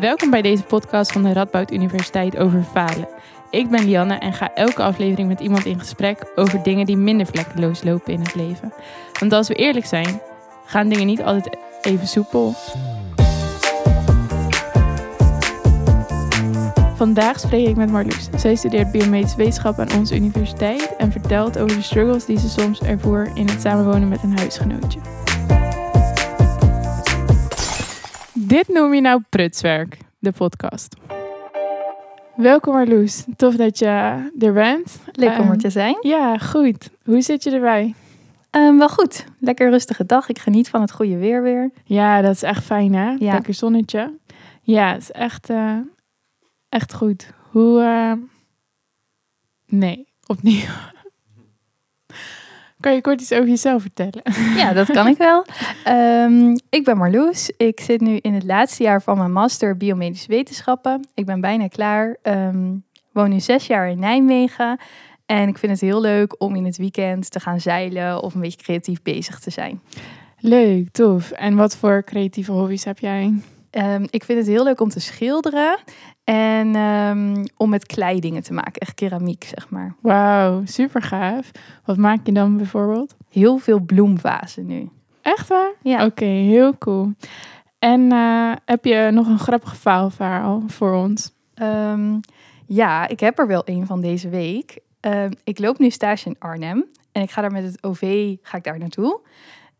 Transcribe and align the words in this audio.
Welkom 0.00 0.30
bij 0.30 0.42
deze 0.42 0.62
podcast 0.62 1.12
van 1.12 1.22
de 1.22 1.32
Radboud 1.32 1.72
Universiteit 1.72 2.36
over 2.36 2.62
falen. 2.62 3.08
Ik 3.50 3.70
ben 3.70 3.84
Lianne 3.84 4.14
en 4.14 4.32
ga 4.32 4.54
elke 4.54 4.82
aflevering 4.82 5.28
met 5.28 5.40
iemand 5.40 5.64
in 5.64 5.78
gesprek 5.78 6.32
over 6.34 6.62
dingen 6.62 6.86
die 6.86 6.96
minder 6.96 7.26
vlekkeloos 7.26 7.82
lopen 7.82 8.12
in 8.12 8.20
het 8.20 8.34
leven. 8.34 8.72
Want 9.18 9.32
als 9.32 9.48
we 9.48 9.54
eerlijk 9.54 9.86
zijn, 9.86 10.20
gaan 10.64 10.88
dingen 10.88 11.06
niet 11.06 11.22
altijd 11.22 11.56
even 11.82 12.06
soepel. 12.06 12.54
Vandaag 16.94 17.40
spreek 17.40 17.66
ik 17.68 17.76
met 17.76 17.90
Marloes. 17.90 18.28
Zij 18.36 18.54
studeert 18.54 18.92
biomedische 18.92 19.36
wetenschap 19.36 19.78
aan 19.78 19.92
onze 19.98 20.14
universiteit 20.14 20.96
en 20.96 21.12
vertelt 21.12 21.58
over 21.58 21.76
de 21.76 21.82
struggles 21.82 22.24
die 22.24 22.38
ze 22.38 22.48
soms 22.48 22.80
ervoor 22.80 23.30
in 23.34 23.48
het 23.48 23.60
samenwonen 23.60 24.08
met 24.08 24.22
een 24.22 24.38
huisgenootje. 24.38 24.98
Dit 28.50 28.68
noem 28.68 28.94
je 28.94 29.00
nou 29.00 29.22
prutswerk, 29.28 29.98
de 30.18 30.32
podcast. 30.32 30.96
Welkom 32.36 32.74
Marloes, 32.74 33.24
tof 33.36 33.54
dat 33.56 33.78
je 33.78 33.86
er 34.38 34.52
bent. 34.52 35.00
Leuk 35.12 35.30
om 35.38 35.40
Ehm, 35.44 35.50
er 35.50 35.58
te 35.58 35.70
zijn. 35.70 35.96
Ja, 36.00 36.38
goed. 36.38 36.90
Hoe 37.04 37.20
zit 37.20 37.42
je 37.42 37.50
erbij? 37.50 37.94
Ehm, 38.50 38.76
wel 38.76 38.88
goed. 38.88 39.24
Lekker 39.38 39.70
rustige 39.70 40.06
dag. 40.06 40.28
Ik 40.28 40.38
geniet 40.38 40.68
van 40.68 40.80
het 40.80 40.92
goede 40.92 41.16
weer 41.16 41.42
weer. 41.42 41.70
Ja, 41.84 42.20
dat 42.20 42.34
is 42.34 42.42
echt 42.42 42.64
fijn 42.64 42.94
hè? 42.94 43.10
Ja. 43.18 43.32
Lekker 43.32 43.54
zonnetje. 43.54 44.18
Ja, 44.62 44.92
het 44.92 45.02
is 45.02 45.10
echt, 45.10 45.50
eh, 45.50 45.76
echt 46.68 46.94
goed. 46.94 47.30
Hoe... 47.50 47.80
eh, 47.82 48.12
Nee, 49.66 50.06
opnieuw. 50.26 50.68
Kan 52.80 52.94
je 52.94 53.00
kort 53.00 53.20
iets 53.20 53.32
over 53.32 53.48
jezelf 53.48 53.82
vertellen? 53.82 54.22
Ja, 54.56 54.72
dat 54.72 54.90
kan 54.90 55.06
ik 55.06 55.16
wel. 55.16 55.44
Ehm, 55.84 56.56
ik 56.70 56.84
ben 56.84 56.96
Marloes. 56.96 57.52
Ik 57.56 57.80
zit 57.80 58.00
nu 58.00 58.16
in 58.16 58.34
het 58.34 58.44
laatste 58.44 58.82
jaar 58.82 59.02
van 59.02 59.18
mijn 59.18 59.32
master 59.32 59.76
biomedische 59.76 60.28
wetenschappen. 60.28 61.08
Ik 61.14 61.26
ben 61.26 61.40
bijna 61.40 61.68
klaar. 61.68 62.16
Ehm 62.22 62.72
woon 63.12 63.30
nu 63.30 63.40
zes 63.40 63.66
jaar 63.66 63.90
in 63.90 63.98
Nijmegen. 63.98 64.78
En 65.26 65.48
ik 65.48 65.58
vind 65.58 65.72
het 65.72 65.80
heel 65.80 66.00
leuk 66.00 66.42
om 66.42 66.54
in 66.56 66.64
het 66.64 66.76
weekend 66.76 67.30
te 67.30 67.40
gaan 67.40 67.60
zeilen 67.60 68.22
of 68.22 68.34
een 68.34 68.40
beetje 68.40 68.62
creatief 68.62 69.02
bezig 69.02 69.38
te 69.38 69.50
zijn. 69.50 69.82
Leuk, 70.38 70.90
tof. 70.90 71.30
En 71.30 71.54
wat 71.54 71.76
voor 71.76 72.04
creatieve 72.04 72.52
hobby's 72.52 72.84
heb 72.84 72.98
jij? 72.98 73.34
Ehm, 73.70 74.06
ik 74.10 74.24
vind 74.24 74.38
het 74.38 74.46
heel 74.46 74.64
leuk 74.64 74.80
om 74.80 74.88
te 74.88 75.00
schilderen 75.00 75.78
en 76.24 76.74
ehm, 76.74 77.44
om 77.56 77.70
met 77.70 77.86
klei 77.86 78.20
dingen 78.20 78.42
te 78.42 78.52
maken. 78.52 78.80
Echt 78.80 78.94
keramiek, 78.94 79.44
zeg 79.44 79.68
maar. 79.68 79.94
Wauw, 80.00 80.62
super 80.64 81.02
gaaf. 81.02 81.50
Wat 81.84 81.96
maak 81.96 82.26
je 82.26 82.32
dan 82.32 82.56
bijvoorbeeld? 82.56 83.16
Heel 83.28 83.58
veel 83.58 83.80
bloemvazen 83.80 84.66
nu. 84.66 84.88
Echt 85.22 85.48
waar? 85.48 85.72
Ja. 85.82 86.04
Oké, 86.04 86.24
heel 86.24 86.78
cool. 86.78 87.12
En 87.78 88.12
eh, 88.12 88.52
heb 88.64 88.84
je 88.84 89.08
nog 89.12 89.26
een 89.26 89.38
grappig 89.38 89.76
faalverhaal 89.76 90.62
voor 90.66 90.94
ons? 90.94 91.32
Ehm, 91.54 92.18
ja, 92.66 93.08
ik 93.08 93.20
heb 93.20 93.38
er 93.38 93.46
wel 93.46 93.62
een 93.64 93.86
van 93.86 94.00
deze 94.00 94.28
week. 94.28 94.78
Ik 95.44 95.58
loop 95.58 95.78
nu 95.78 95.90
stage 95.90 96.28
in 96.28 96.36
Arnhem 96.38 96.84
en 97.12 97.22
ik 97.22 97.30
ga 97.30 97.40
daar 97.40 97.52
met 97.52 97.64
het 97.64 97.82
OV 97.82 98.34
ga 98.42 98.56
ik 98.56 98.64
daar 98.64 98.78
naartoe. 98.78 99.20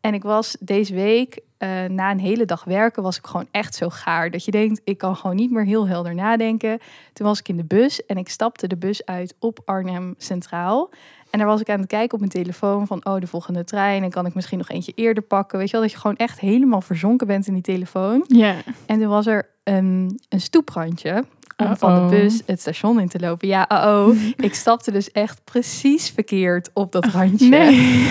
En 0.01 0.15
ik 0.15 0.23
was 0.23 0.57
deze 0.61 0.95
week, 0.95 1.41
eh, 1.59 1.85
na 1.85 2.11
een 2.11 2.21
hele 2.21 2.45
dag 2.45 2.65
werken, 2.65 3.03
was 3.03 3.17
ik 3.17 3.27
gewoon 3.27 3.47
echt 3.51 3.75
zo 3.75 3.89
gaar. 3.89 4.31
Dat 4.31 4.45
je 4.45 4.51
denkt, 4.51 4.81
ik 4.85 4.99
kan 4.99 5.17
gewoon 5.17 5.37
niet 5.37 5.51
meer 5.51 5.65
heel 5.65 5.89
helder 5.89 6.15
nadenken. 6.15 6.79
Toen 7.13 7.27
was 7.27 7.39
ik 7.39 7.49
in 7.49 7.57
de 7.57 7.65
bus 7.65 8.07
en 8.07 8.17
ik 8.17 8.29
stapte 8.29 8.67
de 8.67 8.77
bus 8.77 9.07
uit 9.07 9.35
op 9.39 9.61
Arnhem 9.65 10.15
Centraal. 10.19 10.91
En 11.31 11.39
daar 11.39 11.49
was 11.49 11.61
ik 11.61 11.71
aan 11.71 11.79
het 11.79 11.89
kijken 11.89 12.13
op 12.13 12.19
mijn 12.19 12.31
telefoon 12.31 12.87
van, 12.87 13.05
oh, 13.05 13.21
de 13.21 13.27
volgende 13.27 13.65
trein. 13.65 14.03
En 14.03 14.11
kan 14.11 14.27
ik 14.27 14.35
misschien 14.35 14.59
nog 14.59 14.69
eentje 14.69 14.93
eerder 14.95 15.23
pakken. 15.23 15.59
Weet 15.59 15.67
je 15.67 15.73
wel, 15.73 15.83
dat 15.83 15.93
je 15.93 15.99
gewoon 15.99 16.17
echt 16.17 16.41
helemaal 16.41 16.81
verzonken 16.81 17.27
bent 17.27 17.47
in 17.47 17.55
die 17.55 17.63
telefoon. 17.63 18.25
Ja. 18.27 18.57
En 18.87 18.99
toen 18.99 19.09
was 19.09 19.27
er 19.27 19.49
een, 19.65 20.21
een 20.29 20.41
stoeprandje 20.41 21.25
om 21.61 21.77
van 21.77 21.95
de 22.09 22.17
bus 22.17 22.41
het 22.47 22.61
station 22.61 23.01
in 23.01 23.09
te 23.09 23.19
lopen. 23.21 23.49
Ja, 23.49 23.67
oh, 23.69 24.17
ik 24.37 24.55
stapte 24.55 24.91
dus 24.91 25.11
echt 25.11 25.41
precies 25.45 26.11
verkeerd 26.11 26.71
op 26.75 26.93
dat 26.93 27.07
randje. 27.07 27.49
Nee. 27.49 28.09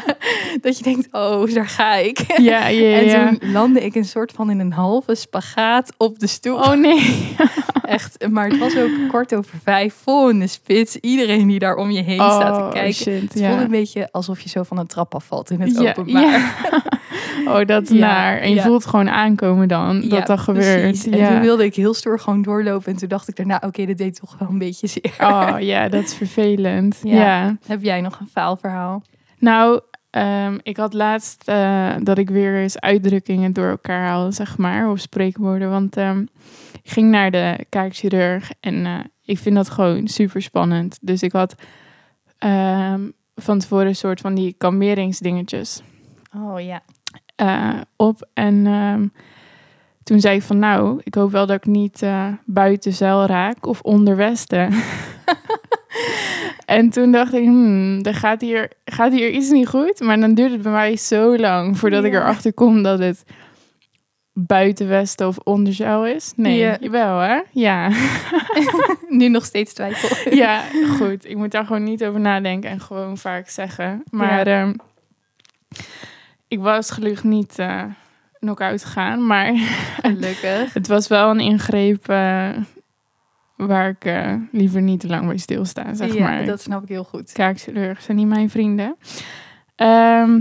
dat 0.62 0.78
je 0.78 0.82
denkt, 0.84 1.08
oh, 1.12 1.54
daar 1.54 1.68
ga 1.68 1.94
ik. 1.94 2.18
Ja, 2.36 2.66
ja, 2.68 2.96
En 3.00 3.04
ja. 3.06 3.28
toen 3.28 3.52
landde 3.52 3.80
ik 3.84 3.94
een 3.94 4.04
soort 4.04 4.32
van 4.32 4.50
in 4.50 4.58
een 4.60 4.72
halve 4.72 5.14
spagaat 5.14 5.92
op 5.96 6.18
de 6.18 6.26
stoep. 6.26 6.58
Oh 6.58 6.72
nee. 6.74 7.34
Echt, 7.82 8.28
maar 8.28 8.48
het 8.48 8.58
was 8.58 8.76
ook 8.76 8.90
kort 9.08 9.34
over 9.34 9.58
vijf, 9.64 9.94
vol 10.02 10.28
in 10.28 10.38
de 10.38 10.46
spits. 10.46 10.96
Iedereen 10.96 11.46
die 11.46 11.58
daar 11.58 11.76
om 11.76 11.90
je 11.90 12.02
heen 12.02 12.14
staat 12.20 12.54
te 12.54 12.60
Oh, 12.60 12.70
kijken. 12.70 12.94
shit, 12.94 13.20
het 13.22 13.32
voelde 13.32 13.62
een 13.62 13.70
beetje 13.70 14.08
alsof 14.12 14.40
je 14.40 14.48
zo 14.48 14.62
van 14.62 14.78
een 14.78 14.86
trap 14.86 15.14
afvalt 15.14 15.50
in 15.50 15.60
het 15.60 15.78
Ja, 15.80 15.88
openbaar. 15.90 16.54
Oh, 17.48 17.64
dat 17.64 17.82
is 17.82 17.88
Ja, 17.88 17.98
naar. 17.98 18.38
En 18.38 18.48
je 18.48 18.54
ja. 18.54 18.62
voelt 18.62 18.86
gewoon 18.86 19.08
aankomen 19.10 19.68
dan 19.68 20.08
dat 20.08 20.26
dat 20.26 20.40
gebeurt. 20.40 20.80
precies. 20.82 21.06
En 21.06 21.28
toen 21.28 21.40
wilde 21.40 21.64
ik 21.64 21.74
heel 21.74 21.94
stoer 21.94 22.20
gewoon 22.20 22.42
doorlopen. 22.42 22.92
En 22.92 22.98
toen 22.98 23.08
dacht 23.08 23.28
ik 23.28 23.36
daarna, 23.36 23.62
oké, 23.66 23.86
dat 23.86 23.96
deed 23.96 24.20
toch 24.20 24.36
wel 24.38 24.48
een 24.48 24.58
beetje 24.58 24.86
zeer. 24.86 25.14
Oh 25.18 25.54
ja, 25.58 25.88
dat 25.88 26.04
is 26.04 26.14
vervelend. 26.14 26.98
Ja. 27.10 27.16
ja. 27.16 27.56
Heb 27.66 27.82
jij 27.82 28.00
nog 28.00 28.20
een 28.20 28.28
faalverhaal? 28.32 29.02
Nou, 29.38 29.80
ehm, 30.10 30.58
ik 30.62 30.76
had 30.76 30.92
laatst 30.92 31.42
eh, 31.48 31.90
dat 32.02 32.18
ik 32.18 32.30
weer 32.30 32.56
eens 32.56 32.80
uitdrukkingen 32.80 33.52
door 33.52 33.68
elkaar 33.68 34.06
haalde, 34.06 34.32
zeg 34.32 34.58
maar, 34.58 34.90
of 34.90 34.98
spreekwoorden. 34.98 35.70
Want 35.70 35.96
ehm, 35.96 36.20
ik 36.82 36.90
ging 36.90 37.10
naar 37.10 37.30
de 37.30 37.64
kaakchirurg 37.68 38.50
en 38.60 38.86
eh, 38.86 38.98
ik 39.24 39.38
vind 39.38 39.54
dat 39.54 39.70
gewoon 39.70 40.08
super 40.08 40.42
spannend. 40.42 40.98
Dus 41.00 41.22
ik 41.22 41.32
had 41.32 41.54
ehm, 42.38 43.00
van 43.34 43.58
tevoren 43.58 43.86
een 43.86 43.96
soort 43.96 44.20
van 44.20 44.34
die 44.34 44.54
kalmeringsdingetjes 44.58 45.82
Oh 46.36 46.60
ja. 46.60 46.82
Eh, 47.40 47.80
op. 47.96 48.28
En 48.34 48.66
ehm, 48.66 49.06
toen 50.02 50.20
zei 50.20 50.36
ik 50.36 50.42
van 50.42 50.58
nou, 50.58 51.00
ik 51.04 51.14
hoop 51.14 51.30
wel 51.30 51.46
dat 51.46 51.56
ik 51.56 51.66
niet 51.66 52.02
eh, 52.02 52.26
buiten 52.44 52.92
zeil 52.92 53.26
raak 53.26 53.66
of 53.66 53.80
onder 53.80 54.16
westen. 54.16 54.72
en 56.66 56.90
toen 56.90 57.12
dacht 57.12 57.34
ik, 57.34 57.44
hmm, 57.44 58.00
er 58.02 58.14
gaat 58.14 58.40
hier, 58.40 58.70
gaat 58.84 59.12
hier 59.12 59.30
iets 59.30 59.50
niet 59.50 59.68
goed. 59.68 60.00
Maar 60.00 60.20
dan 60.20 60.34
duurde 60.34 60.52
het 60.54 60.62
bij 60.62 60.72
mij 60.72 60.96
zo 60.96 61.36
lang 61.36 61.78
voordat 61.78 62.04
ik 62.04 62.12
Ja. 62.12 62.18
erachter 62.20 62.52
kom 62.52 62.82
dat 62.82 62.98
het 62.98 63.24
buiten 64.32 64.88
westen 64.88 65.26
of 65.26 65.38
onder 65.38 65.72
zeil 65.72 66.06
is. 66.06 66.32
Nee, 66.36 66.58
Ja. 66.58 66.76
jawel 66.80 67.18
hè? 67.18 67.40
Ja. 67.52 67.90
nu 69.08 69.28
nog 69.28 69.44
steeds 69.44 69.72
twijfel. 69.74 70.34
ja, 70.34 70.62
goed. 70.98 71.28
Ik 71.28 71.36
moet 71.36 71.50
daar 71.50 71.66
gewoon 71.66 71.84
niet 71.84 72.04
over 72.04 72.20
nadenken 72.20 72.70
en 72.70 72.80
gewoon 72.80 73.18
vaak 73.18 73.48
zeggen. 73.48 74.02
Maar 74.10 74.46
ehm, 74.46 74.72
ik 76.50 76.60
was 76.60 76.90
gelukkig 76.90 77.24
niet 77.24 77.58
eh 77.58 77.84
knock-out 78.38 78.84
gegaan, 78.84 79.26
maar... 79.26 79.54
Gelukkig. 80.02 80.74
Het 80.74 80.86
was 80.86 81.08
wel 81.08 81.30
een 81.30 81.40
ingreep 81.40 82.08
eh, 82.08 82.50
waar 83.56 83.88
ik 83.88 84.04
eh, 84.04 84.34
liever 84.52 84.82
niet 84.82 85.00
te 85.00 85.06
lang 85.06 85.26
bij 85.26 85.36
stilsta, 85.36 85.94
zeg 85.94 86.14
ja, 86.14 86.20
maar. 86.20 86.44
dat 86.44 86.60
snap 86.60 86.82
ik 86.82 86.88
heel 86.88 87.04
goed. 87.04 87.32
Kaakchirurgen 87.32 88.02
zijn 88.02 88.16
niet 88.16 88.26
mijn 88.26 88.50
vrienden. 88.50 88.96
Ehm, 89.76 90.40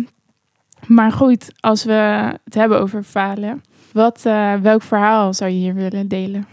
maar 0.88 1.12
goed, 1.12 1.52
als 1.60 1.84
we 1.84 2.34
het 2.44 2.54
hebben 2.54 2.80
over 2.80 3.04
falen. 3.04 3.64
Wat, 3.92 4.22
welk 4.62 4.82
verhaal 4.82 5.34
zou 5.34 5.52
je 5.52 5.58
hier 5.58 5.74
willen 5.74 6.08
delen? 6.08 6.48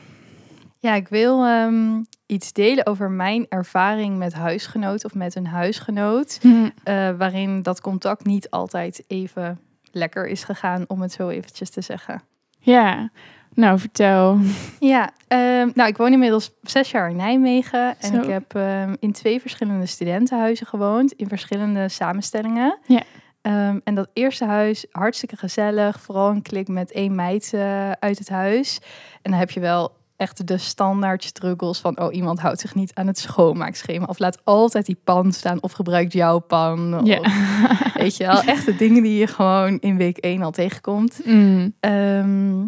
Ja, 0.78 0.94
ik 0.94 1.09
wil 1.09 1.44
ehm, 1.44 2.03
iets 2.26 2.53
delen 2.53 2.87
over 2.87 3.10
mijn 3.10 3.47
ervaring 3.48 4.19
met 4.19 4.32
huisgenoot 4.32 5.04
of 5.04 5.14
met 5.14 5.34
een 5.34 5.47
huisgenoot. 5.47 6.41
eh, 6.84 7.10
waarin 7.19 7.62
dat 7.62 7.81
contact 7.81 8.25
niet 8.25 8.50
altijd 8.50 9.04
even 9.06 9.60
lekker 9.92 10.26
is 10.26 10.44
gegaan, 10.44 10.84
om 10.87 11.00
het 11.00 11.12
zo 11.12 11.28
eventjes 11.28 11.70
te 11.70 11.81
zeggen. 11.81 12.22
Ja, 12.59 13.10
nou 13.54 13.78
vertel. 13.78 14.38
Ja, 14.81 15.10
ehm, 15.28 15.70
nou, 15.75 15.88
ik 15.88 15.97
woon 15.97 16.12
inmiddels 16.12 16.50
zes 16.62 16.91
jaar 16.91 17.10
in 17.10 17.16
Nijmegen. 17.16 17.94
En 18.00 18.14
Zo. 18.14 18.20
ik 18.20 18.28
heb 18.28 18.54
ehm, 18.54 18.94
in 19.00 19.12
twee 19.12 19.41
verschillende 19.41 19.87
studentenhuizen 19.87 20.66
gewoond, 20.66 21.12
in 21.12 21.28
verschillende 21.28 21.88
samenstellingen. 21.88 22.78
Ja. 22.87 23.03
Ehm, 23.43 23.78
en 23.84 23.94
dat 23.94 24.08
eerste 24.12 24.44
huis, 24.44 24.87
hartstikke 24.91 25.37
gezellig. 25.37 26.00
Vooral 26.00 26.31
een 26.31 26.43
klik 26.43 26.69
met 26.69 26.93
één 26.93 27.14
meid 27.14 27.50
eh, 27.54 27.90
uit 27.90 28.19
het 28.19 28.29
huis. 28.29 28.79
En 29.22 29.31
dan 29.31 29.40
heb 29.40 29.50
je 29.50 29.61
wel 29.61 29.93
echt 30.17 30.47
de 30.47 30.59
standaard 30.59 31.25
struggles 31.25 31.79
van... 31.79 32.01
oh, 32.01 32.15
iemand 32.15 32.41
houdt 32.41 32.61
zich 32.61 32.75
niet 32.75 32.95
aan 32.95 33.07
het 33.07 33.19
schoonmaakschema. 33.19 34.05
Of 34.05 34.19
laat 34.19 34.39
altijd 34.45 34.87
die 34.87 35.01
pan 35.05 35.33
staan 35.33 35.63
of 35.63 35.73
gebruikt 35.73 36.13
jouw 36.13 36.39
pan. 36.39 37.01
Ja. 37.05 37.19
Of, 37.19 37.93
weet 37.95 38.17
je 38.17 38.27
wel, 38.27 38.43
echt 38.43 38.67
de 38.67 38.77
dingen 38.77 39.03
die 39.03 39.19
je 39.19 39.27
gewoon 39.27 39.79
in 39.79 39.97
week 39.97 40.17
één 40.17 40.43
al 40.43 40.51
tegenkomt. 40.51 41.21
Mm, 41.25 41.75
Ehm, 41.81 42.59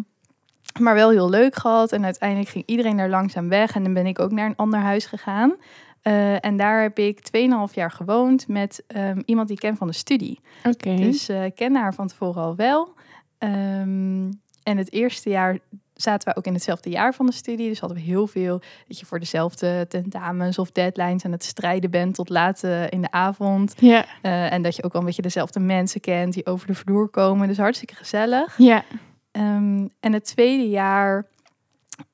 maar 0.79 0.93
wel 0.93 1.09
heel 1.09 1.29
leuk 1.29 1.55
gehad. 1.55 1.91
En 1.91 2.03
uiteindelijk 2.03 2.49
ging 2.49 2.63
iedereen 2.67 2.97
daar 2.97 3.09
langzaam 3.09 3.49
weg. 3.49 3.75
En 3.75 3.83
dan 3.83 3.93
ben 3.93 4.05
ik 4.05 4.19
ook 4.19 4.31
naar 4.31 4.45
een 4.45 4.55
ander 4.55 4.79
huis 4.79 5.05
gegaan. 5.05 5.55
Eh, 6.01 6.45
en 6.45 6.57
daar 6.57 6.81
heb 6.81 6.99
ik 6.99 7.19
2,5 7.19 7.73
jaar 7.73 7.91
gewoond 7.91 8.47
met 8.47 8.83
ehm, 8.87 9.21
iemand 9.25 9.47
die 9.47 9.55
ik 9.55 9.61
ken 9.61 9.77
van 9.77 9.87
de 9.87 9.93
studie. 9.93 10.39
Oké. 10.63 10.95
Dus 10.95 11.29
eh, 11.29 11.45
ik 11.45 11.55
kende 11.55 11.79
haar 11.79 11.93
van 11.93 12.07
tevoren 12.07 12.41
al 12.41 12.55
wel. 12.55 12.93
Ehm, 13.37 14.31
en 14.63 14.77
het 14.77 14.91
eerste 14.91 15.29
jaar 15.29 15.59
zaten 16.01 16.29
we 16.29 16.35
ook 16.37 16.45
in 16.45 16.53
hetzelfde 16.53 16.89
jaar 16.89 17.13
van 17.13 17.25
de 17.25 17.31
studie. 17.31 17.69
Dus 17.69 17.79
hadden 17.79 17.97
we 17.97 18.03
heel 18.03 18.27
veel 18.27 18.61
dat 18.87 18.99
je 18.99 19.05
voor 19.05 19.19
dezelfde 19.19 19.85
tentamens 19.89 20.57
of 20.59 20.71
deadlines 20.71 21.25
aan 21.25 21.31
het 21.31 21.43
strijden 21.43 21.91
bent 21.91 22.15
tot 22.15 22.29
laat 22.29 22.63
eh, 22.63 22.91
in 22.91 23.01
de 23.01 23.11
avond. 23.11 23.73
Ja, 23.77 24.05
Eh, 24.21 24.51
en 24.51 24.61
dat 24.61 24.75
je 24.75 24.83
ook 24.83 24.91
wel 24.91 25.01
een 25.01 25.07
beetje 25.07 25.21
dezelfde 25.21 25.59
mensen 25.59 26.01
kent 26.01 26.33
die 26.33 26.45
over 26.45 26.67
de 26.67 26.75
vloer 26.75 27.07
komen. 27.07 27.47
Dus 27.47 27.57
hartstikke 27.57 27.95
gezellig. 27.95 28.57
ja. 28.57 28.83
Ehm, 29.31 29.87
en 29.99 30.13
het 30.13 30.25
tweede 30.25 30.69
jaar 30.69 31.25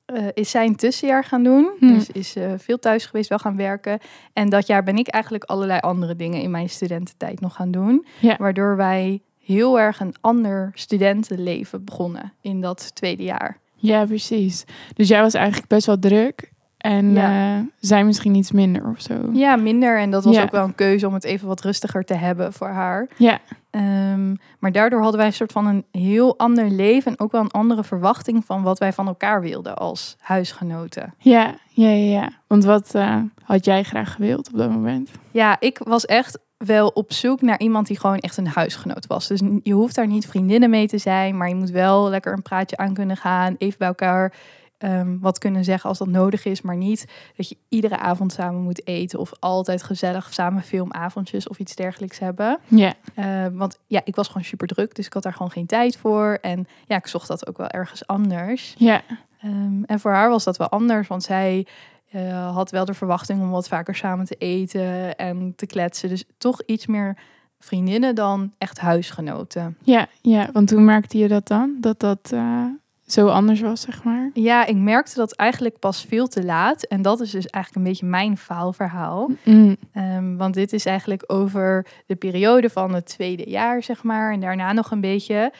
eh, 0.04 0.24
is 0.34 0.50
zij 0.50 0.66
een 0.66 0.76
tussenjaar 0.76 1.24
gaan 1.24 1.42
doen. 1.42 1.70
Hm. 1.78 1.94
Dus 1.94 2.10
is 2.10 2.36
veel 2.56 2.78
thuis 2.78 3.06
geweest, 3.06 3.28
wel 3.28 3.38
gaan 3.38 3.56
werken. 3.56 3.98
En 4.32 4.48
dat 4.48 4.66
jaar 4.66 4.82
ben 4.82 4.96
ik 4.96 5.08
eigenlijk 5.08 5.44
allerlei 5.44 5.80
andere 5.80 6.16
dingen 6.16 6.42
in 6.42 6.50
mijn 6.50 6.68
studententijd 6.68 7.40
nog 7.40 7.54
gaan 7.54 7.70
doen. 7.70 8.06
Ja. 8.20 8.36
Waardoor 8.38 8.76
wij 8.76 9.20
heel 9.46 9.78
erg 9.80 10.00
een 10.00 10.14
ander 10.20 10.70
studentenleven 10.74 11.84
begonnen 11.84 12.32
in 12.40 12.60
dat 12.60 12.94
tweede 12.94 13.22
jaar. 13.22 13.58
Ja, 13.86 14.04
precies. 14.04 14.64
Dus 14.94 15.08
jij 15.08 15.20
was 15.20 15.34
eigenlijk 15.34 15.68
best 15.68 15.86
wel 15.86 15.98
druk. 15.98 16.54
En 16.76 17.12
Ja. 17.14 17.56
eh, 17.56 17.62
zij 17.80 18.04
misschien 18.04 18.34
iets 18.34 18.52
minder 18.52 18.86
of 18.88 19.00
zo. 19.00 19.14
Ja, 19.32 19.56
minder. 19.56 19.98
En 19.98 20.10
dat 20.10 20.24
was 20.24 20.34
Ja. 20.34 20.42
ook 20.42 20.50
wel 20.50 20.64
een 20.64 20.74
keuze 20.74 21.06
om 21.06 21.14
het 21.14 21.24
even 21.24 21.48
wat 21.48 21.60
rustiger 21.60 22.04
te 22.04 22.14
hebben 22.14 22.52
voor 22.52 22.68
haar. 22.68 23.08
Ja. 23.16 23.38
Ehm, 23.70 24.34
maar 24.58 24.72
daardoor 24.72 25.00
hadden 25.00 25.18
wij 25.18 25.26
een 25.26 25.32
soort 25.32 25.52
van 25.52 25.66
een 25.66 25.84
heel 25.92 26.38
ander 26.38 26.70
leven 26.70 27.10
en 27.10 27.20
ook 27.20 27.32
wel 27.32 27.40
een 27.40 27.50
andere 27.50 27.84
verwachting 27.84 28.44
van 28.44 28.62
wat 28.62 28.78
wij 28.78 28.92
van 28.92 29.06
elkaar 29.06 29.40
wilden 29.40 29.76
als 29.76 30.16
huisgenoten. 30.20 31.14
Ja, 31.18 31.54
ja, 31.68 31.88
ja, 31.90 32.20
ja. 32.20 32.30
Want 32.46 32.64
wat 32.64 32.94
eh, 32.94 33.16
had 33.42 33.64
jij 33.64 33.82
graag 33.82 34.12
gewild 34.12 34.48
op 34.52 34.58
dat 34.58 34.70
moment? 34.70 35.10
Ja, 35.30 35.56
ik 35.60 35.80
was 35.84 36.04
echt 36.06 36.38
wel 36.56 36.88
op 36.88 37.12
zoek 37.12 37.40
naar 37.42 37.58
iemand 37.60 37.86
die 37.86 37.98
gewoon 38.00 38.18
echt 38.18 38.36
een 38.36 38.46
huisgenoot 38.46 39.06
was. 39.06 39.26
Dus 39.26 39.40
je 39.62 39.72
hoeft 39.72 39.94
daar 39.94 40.06
niet 40.06 40.26
vriendinnen 40.26 40.70
mee 40.70 40.86
te 40.86 40.98
zijn, 40.98 41.36
maar 41.36 41.48
je 41.48 41.54
moet 41.54 41.70
wel 41.70 42.08
lekker 42.08 42.32
een 42.32 42.42
praatje 42.42 42.76
aan 42.76 42.94
kunnen 42.94 43.16
gaan, 43.16 43.54
even 43.58 43.78
bij 43.78 43.88
elkaar 43.88 44.32
ehm, 44.78 45.18
wat 45.20 45.38
kunnen 45.38 45.64
zeggen 45.64 45.88
als 45.88 45.98
dat 45.98 46.08
nodig 46.08 46.44
is, 46.44 46.62
maar 46.62 46.76
niet 46.76 47.06
dat 47.36 47.48
je 47.48 47.56
iedere 47.68 47.98
avond 47.98 48.32
samen 48.32 48.62
moet 48.62 48.86
eten 48.86 49.18
of 49.18 49.32
altijd 49.40 49.82
gezellig 49.82 50.32
samen 50.32 50.62
filmavondjes 50.62 51.48
of 51.48 51.58
iets 51.58 51.74
dergelijks 51.74 52.18
hebben. 52.18 52.58
Ja, 52.66 52.94
Eh, 53.14 53.46
want 53.52 53.78
ja, 53.86 54.00
ik 54.04 54.16
was 54.16 54.26
gewoon 54.26 54.44
super 54.44 54.66
druk, 54.66 54.94
dus 54.94 55.06
ik 55.06 55.12
had 55.12 55.22
daar 55.22 55.32
gewoon 55.32 55.50
geen 55.50 55.66
tijd 55.66 55.96
voor. 55.96 56.38
En 56.40 56.66
ja, 56.86 56.96
ik 56.96 57.06
zocht 57.06 57.28
dat 57.28 57.46
ook 57.48 57.56
wel 57.56 57.68
ergens 57.68 58.06
anders. 58.06 58.74
ja, 58.78 59.02
Ehm, 59.40 59.82
en 59.86 60.00
voor 60.00 60.12
haar 60.12 60.28
was 60.30 60.44
dat 60.44 60.56
wel 60.56 60.68
anders, 60.68 61.08
want 61.08 61.22
zij 61.22 61.66
eh, 62.10 62.54
had 62.54 62.70
wel 62.70 62.84
de 62.84 62.94
verwachting 62.94 63.40
om 63.40 63.50
wat 63.50 63.68
vaker 63.68 63.94
samen 63.94 64.26
te 64.26 64.34
eten 64.34 65.16
en 65.16 65.52
te 65.56 65.66
kletsen. 65.66 66.08
Dus 66.08 66.24
toch 66.38 66.62
iets 66.66 66.86
meer 66.86 67.16
vriendinnen 67.58 68.14
dan 68.14 68.52
echt 68.58 68.78
huisgenoten. 68.78 69.76
ja, 69.82 70.08
ja. 70.22 70.48
Want 70.52 70.70
hoe 70.70 70.80
merkte 70.80 71.18
je 71.18 71.28
dat 71.28 71.46
dan? 71.48 71.76
Dat 71.80 72.00
dat 72.00 72.30
eh, 72.32 72.64
zo 73.06 73.28
anders 73.28 73.60
was, 73.60 73.80
zeg 73.80 74.04
maar? 74.04 74.30
Ja, 74.34 74.66
ik 74.66 74.76
merkte 74.76 75.14
dat 75.14 75.32
eigenlijk 75.32 75.78
pas 75.78 76.04
veel 76.04 76.26
te 76.26 76.44
laat. 76.44 76.82
En 76.82 77.02
dat 77.02 77.20
is 77.20 77.30
dus 77.30 77.46
eigenlijk 77.46 77.86
een 77.86 77.92
beetje 77.92 78.06
mijn 78.06 78.36
faalverhaal. 78.38 79.30
Mm, 79.44 79.76
Ehm, 79.92 80.36
want 80.36 80.54
dit 80.54 80.72
is 80.72 80.86
eigenlijk 80.86 81.24
over 81.26 81.86
de 82.06 82.16
periode 82.16 82.70
van 82.70 82.94
het 82.94 83.06
tweede 83.06 83.50
jaar, 83.50 83.82
zeg 83.82 84.02
maar. 84.02 84.32
En 84.32 84.40
daarna 84.40 84.72
nog 84.72 84.90
een 84.90 85.00
beetje 85.00 85.52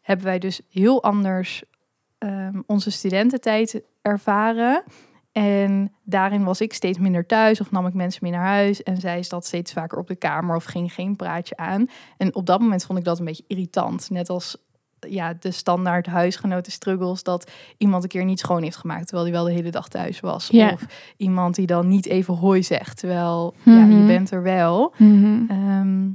hebben 0.00 0.26
wij 0.26 0.38
dus 0.38 0.60
heel 0.70 1.02
anders 1.02 1.62
ehm, 2.18 2.60
onze 2.66 2.90
studententijd 2.90 3.82
ervaren. 4.02 4.82
En 5.42 5.92
daarin 6.04 6.44
was 6.44 6.60
ik 6.60 6.72
steeds 6.72 6.98
minder 6.98 7.26
thuis 7.26 7.60
of 7.60 7.70
nam 7.70 7.86
ik 7.86 7.94
mensen 7.94 8.20
mee 8.22 8.32
naar 8.32 8.46
huis. 8.46 8.82
En 8.82 8.96
zij 8.96 9.22
zat 9.22 9.46
steeds 9.46 9.72
vaker 9.72 9.98
op 9.98 10.06
de 10.06 10.16
kamer 10.16 10.56
of 10.56 10.64
ging 10.64 10.92
geen 10.92 11.16
praatje 11.16 11.56
aan. 11.56 11.86
En 12.16 12.34
op 12.34 12.46
dat 12.46 12.60
moment 12.60 12.84
vond 12.84 12.98
ik 12.98 13.04
dat 13.04 13.18
een 13.18 13.24
beetje 13.24 13.44
irritant. 13.46 14.10
Net 14.10 14.28
als 14.28 14.56
ja, 15.08 15.34
de 15.40 15.50
standaard 15.50 16.06
huisgenoten 16.06 16.72
struggles 16.72 17.22
dat 17.22 17.50
iemand 17.76 18.02
een 18.02 18.08
keer 18.08 18.24
niet 18.24 18.38
schoon 18.38 18.62
heeft 18.62 18.76
gemaakt 18.76 19.06
terwijl 19.06 19.24
hij 19.28 19.36
wel 19.36 19.44
de 19.44 19.52
hele 19.52 19.70
dag 19.70 19.88
thuis 19.88 20.20
was. 20.20 20.48
Ja. 20.52 20.72
Of 20.72 20.86
iemand 21.16 21.54
die 21.54 21.66
dan 21.66 21.88
niet 21.88 22.06
even 22.06 22.34
hooi 22.34 22.62
zegt 22.62 22.98
terwijl 22.98 23.54
ja, 23.62 23.72
Mhm. 23.84 24.00
je 24.00 24.06
bent 24.06 24.30
er 24.30 24.42
wel. 24.42 24.94
mhm. 24.98 25.40
Ehm, 25.48 26.08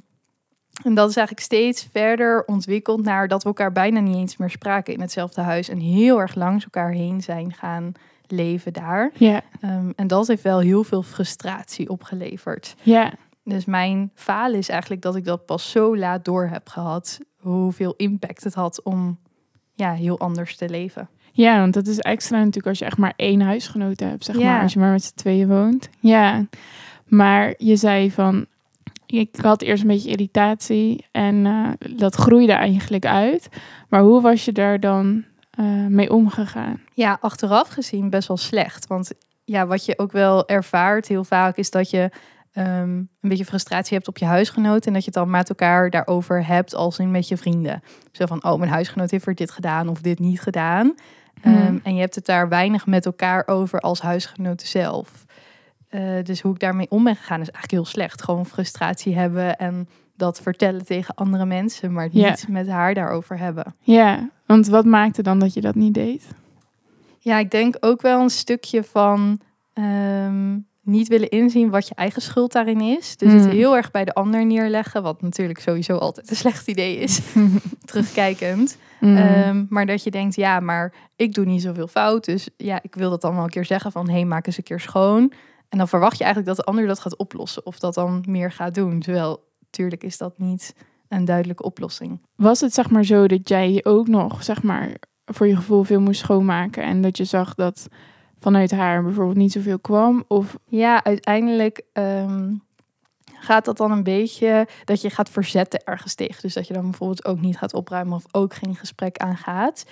en 0.83 0.93
dat 0.93 1.09
is 1.09 1.15
eigenlijk 1.15 1.45
steeds 1.45 1.87
verder 1.91 2.43
ontwikkeld 2.45 3.03
naar 3.03 3.27
dat 3.27 3.41
we 3.41 3.47
elkaar 3.47 3.71
bijna 3.71 3.99
niet 3.99 4.15
eens 4.15 4.37
meer 4.37 4.49
spraken 4.49 4.93
in 4.93 5.01
hetzelfde 5.01 5.41
huis. 5.41 5.69
En 5.69 5.79
heel 5.79 6.19
erg 6.19 6.35
langs 6.35 6.63
elkaar 6.63 6.91
heen 6.91 7.21
zijn 7.21 7.53
gaan 7.53 7.91
leven 8.31 8.73
daar. 8.73 9.11
Ja, 9.13 9.41
Ehm, 9.61 9.89
en 9.95 10.07
dat 10.07 10.27
heeft 10.27 10.43
wel 10.43 10.59
heel 10.59 10.83
veel 10.83 11.03
frustratie 11.03 11.89
opgeleverd. 11.89 12.75
ja, 12.81 13.13
Dus 13.43 13.65
mijn 13.65 14.11
falen 14.15 14.57
is 14.57 14.69
eigenlijk 14.69 15.01
dat 15.01 15.15
ik 15.15 15.25
dat 15.25 15.45
pas 15.45 15.71
zo 15.71 15.97
laat 15.97 16.25
door 16.25 16.47
heb 16.47 16.69
gehad. 16.69 17.19
Hoeveel 17.37 17.93
impact 17.97 18.43
het 18.43 18.53
had 18.53 18.83
om 18.83 19.19
ja, 19.73 19.93
heel 19.93 20.19
anders 20.19 20.57
te 20.57 20.69
leven. 20.69 21.09
ja. 21.31 21.59
Want 21.59 21.73
dat 21.73 21.87
is 21.87 21.99
extra 21.99 22.37
natuurlijk 22.37 22.67
als 22.67 22.79
je 22.79 22.85
echt 22.85 22.97
maar 22.97 23.13
één 23.15 23.41
huisgenoot 23.41 23.99
hebt, 23.99 24.25
zeg 24.25 24.37
Ja. 24.37 24.51
maar. 24.53 24.61
Als 24.61 24.73
je 24.73 24.79
maar 24.79 24.91
met 24.91 25.03
z'n 25.03 25.15
tweeën 25.15 25.47
woont. 25.47 25.89
Ja, 25.99 26.45
maar 27.07 27.53
je 27.57 27.75
zei 27.75 28.11
van... 28.11 28.45
Ik 29.05 29.35
had 29.41 29.61
eerst 29.61 29.81
een 29.81 29.87
beetje 29.87 30.09
irritatie 30.09 31.05
en 31.11 31.45
eh, 31.45 31.69
dat 31.97 32.15
groeide 32.15 32.51
eigenlijk 32.51 33.05
uit. 33.05 33.49
Maar 33.89 34.01
hoe 34.01 34.21
was 34.21 34.45
je 34.45 34.51
daar 34.51 34.79
dan 34.79 35.23
eh, 35.51 35.65
mee 35.87 36.11
omgegaan? 36.11 36.79
Ja, 36.93 37.17
achteraf 37.21 37.67
gezien 37.67 38.09
best 38.09 38.27
wel 38.27 38.37
slecht. 38.37 38.87
Want 38.87 39.11
ja, 39.45 39.67
wat 39.67 39.85
je 39.85 39.99
ook 39.99 40.11
wel 40.11 40.47
ervaart 40.47 41.07
heel 41.07 41.23
vaak 41.23 41.57
is 41.57 41.71
dat 41.71 41.89
je 41.89 42.09
ehm, 42.51 42.89
een 42.97 43.09
beetje 43.21 43.45
frustratie 43.45 43.93
hebt 43.93 44.07
op 44.07 44.17
je 44.17 44.25
huisgenoot. 44.25 44.85
En 44.85 44.93
dat 44.93 45.01
je 45.01 45.09
het 45.11 45.19
dan 45.19 45.29
met 45.29 45.49
elkaar 45.49 45.89
daarover 45.89 46.45
hebt 46.45 46.75
als 46.75 46.99
in 46.99 47.11
met 47.11 47.27
je 47.27 47.37
vrienden. 47.37 47.83
Zo 48.11 48.25
van, 48.25 48.43
oh, 48.43 48.59
mijn 48.59 48.71
huisgenoot 48.71 49.11
heeft 49.11 49.25
er 49.25 49.35
dit 49.35 49.51
gedaan 49.51 49.87
of 49.87 50.01
dit 50.01 50.19
niet 50.19 50.41
gedaan. 50.41 50.95
Hmm. 51.41 51.55
Ehm, 51.55 51.77
en 51.83 51.95
je 51.95 52.01
hebt 52.01 52.15
het 52.15 52.25
daar 52.25 52.49
weinig 52.49 52.85
met 52.85 53.05
elkaar 53.05 53.47
over 53.47 53.79
als 53.79 54.01
huisgenoten 54.01 54.67
zelf. 54.67 55.25
Eh, 55.89 56.23
dus 56.23 56.41
hoe 56.41 56.53
ik 56.53 56.59
daarmee 56.59 56.89
om 56.89 57.03
ben 57.03 57.15
gegaan 57.15 57.41
is 57.41 57.49
eigenlijk 57.49 57.71
heel 57.71 57.85
slecht. 57.85 58.23
Gewoon 58.23 58.45
frustratie 58.45 59.15
hebben 59.15 59.57
en 59.57 59.89
dat 60.15 60.41
vertellen 60.41 60.85
tegen 60.85 61.15
andere 61.15 61.45
mensen, 61.45 61.93
maar 61.93 62.09
niet 62.11 62.47
met 62.49 62.67
haar 62.67 62.93
daarover 62.93 63.37
hebben. 63.37 63.75
Ja, 63.79 64.29
want 64.51 64.67
wat 64.67 64.85
maakte 64.85 65.21
dan 65.21 65.39
dat 65.39 65.53
je 65.53 65.61
dat 65.61 65.75
niet 65.75 65.93
deed? 65.93 66.27
Ja, 67.19 67.37
ik 67.37 67.51
denk 67.51 67.77
ook 67.79 68.01
wel 68.01 68.21
een 68.21 68.29
stukje 68.29 68.83
van 68.83 69.39
ehm, 69.73 70.57
niet 70.81 71.07
willen 71.07 71.29
inzien 71.29 71.69
wat 71.69 71.87
je 71.87 71.95
eigen 71.95 72.21
schuld 72.21 72.51
daarin 72.51 72.81
is. 72.81 73.17
Dus 73.17 73.33
het 73.33 73.43
Mm. 73.45 73.49
heel 73.49 73.75
erg 73.75 73.91
bij 73.91 74.05
de 74.05 74.13
ander 74.13 74.45
neerleggen, 74.45 75.03
wat 75.03 75.21
natuurlijk 75.21 75.59
sowieso 75.59 75.97
altijd 75.97 76.29
een 76.29 76.35
slecht 76.35 76.67
idee 76.67 76.97
is, 76.97 77.19
terugkijkend. 77.85 78.77
Mm. 78.99 79.17
Ehm, 79.17 79.65
maar 79.69 79.85
dat 79.85 80.03
je 80.03 80.11
denkt, 80.11 80.35
ja, 80.35 80.59
maar 80.59 80.93
ik 81.15 81.33
doe 81.33 81.45
niet 81.45 81.61
zoveel 81.61 81.87
fout. 81.87 82.25
Dus 82.25 82.49
ja, 82.57 82.79
ik 82.83 82.95
wil 82.95 83.09
dat 83.09 83.21
dan 83.21 83.35
wel 83.35 83.43
een 83.43 83.49
keer 83.49 83.65
zeggen 83.65 83.91
van, 83.91 84.07
hé, 84.07 84.13
hey, 84.13 84.25
maak 84.25 84.47
eens 84.47 84.57
een 84.57 84.63
keer 84.63 84.79
schoon. 84.79 85.31
En 85.69 85.77
dan 85.77 85.87
verwacht 85.87 86.17
je 86.17 86.23
eigenlijk 86.23 86.55
dat 86.55 86.65
de 86.65 86.71
ander 86.71 86.87
dat 86.87 86.99
gaat 86.99 87.17
oplossen 87.17 87.65
of 87.65 87.79
dat 87.79 87.93
dan 87.93 88.23
meer 88.27 88.51
gaat 88.51 88.75
doen. 88.75 88.99
Terwijl, 88.99 89.43
natuurlijk 89.59 90.03
is 90.03 90.17
dat 90.17 90.33
niet 90.37 90.75
een 91.11 91.25
duidelijke 91.25 91.63
oplossing. 91.63 92.19
Was 92.35 92.61
het 92.61 92.73
zeg 92.73 92.89
maar 92.89 93.03
zo 93.05 93.27
dat 93.27 93.49
jij 93.49 93.79
ook 93.83 94.07
nog, 94.07 94.43
zeg 94.43 94.63
maar, 94.63 94.89
voor 95.25 95.47
je 95.47 95.55
gevoel 95.55 95.83
veel 95.83 96.01
moest 96.01 96.19
schoonmaken 96.19 96.83
en 96.83 97.01
dat 97.01 97.17
je 97.17 97.23
zag 97.23 97.55
dat 97.55 97.87
vanuit 98.39 98.71
haar 98.71 99.03
bijvoorbeeld 99.03 99.37
niet 99.37 99.51
zoveel 99.51 99.79
kwam? 99.79 100.23
Of 100.27 100.57
Ja, 100.65 101.03
uiteindelijk 101.03 101.81
ehm, 101.93 102.53
gaat 103.39 103.65
dat 103.65 103.77
dan 103.77 103.91
een 103.91 104.03
beetje 104.03 104.67
dat 104.83 105.01
je 105.01 105.09
gaat 105.09 105.29
verzetten 105.29 105.83
ergens 105.83 106.15
tegen. 106.15 106.41
Dus 106.41 106.53
dat 106.53 106.67
je 106.67 106.73
dan 106.73 106.89
bijvoorbeeld 106.89 107.25
ook 107.25 107.41
niet 107.41 107.57
gaat 107.57 107.73
opruimen 107.73 108.15
of 108.15 108.25
ook 108.31 108.53
geen 108.53 108.75
gesprek 108.75 109.17
aangaat. 109.17 109.85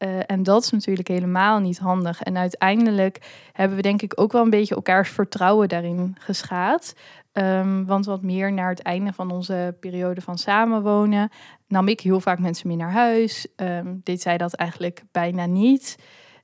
Eh, 0.00 0.18
en 0.26 0.42
dat 0.42 0.62
is 0.62 0.70
natuurlijk 0.70 1.08
helemaal 1.08 1.58
niet 1.58 1.78
handig. 1.78 2.22
En 2.22 2.36
uiteindelijk 2.36 3.18
hebben 3.52 3.76
we 3.76 3.82
denk 3.82 4.02
ik 4.02 4.20
ook 4.20 4.32
wel 4.32 4.42
een 4.42 4.50
beetje 4.50 4.74
elkaars 4.74 5.10
vertrouwen 5.10 5.68
daarin 5.68 6.16
geschaad. 6.18 6.94
Ehm, 7.32 7.84
want 7.84 8.06
wat 8.06 8.22
meer 8.22 8.52
naar 8.52 8.68
het 8.68 8.82
einde 8.82 9.12
van 9.12 9.30
onze 9.30 9.76
periode 9.80 10.20
van 10.20 10.38
samenwonen 10.38 11.30
nam 11.68 11.88
ik 11.88 12.00
heel 12.00 12.20
vaak 12.20 12.38
mensen 12.38 12.68
mee 12.68 12.76
naar 12.76 12.92
huis. 12.92 13.46
Ehm 13.56 13.94
deed 14.02 14.20
zij 14.22 14.36
dat 14.38 14.54
eigenlijk 14.54 15.02
bijna 15.12 15.46
niet. 15.46 15.96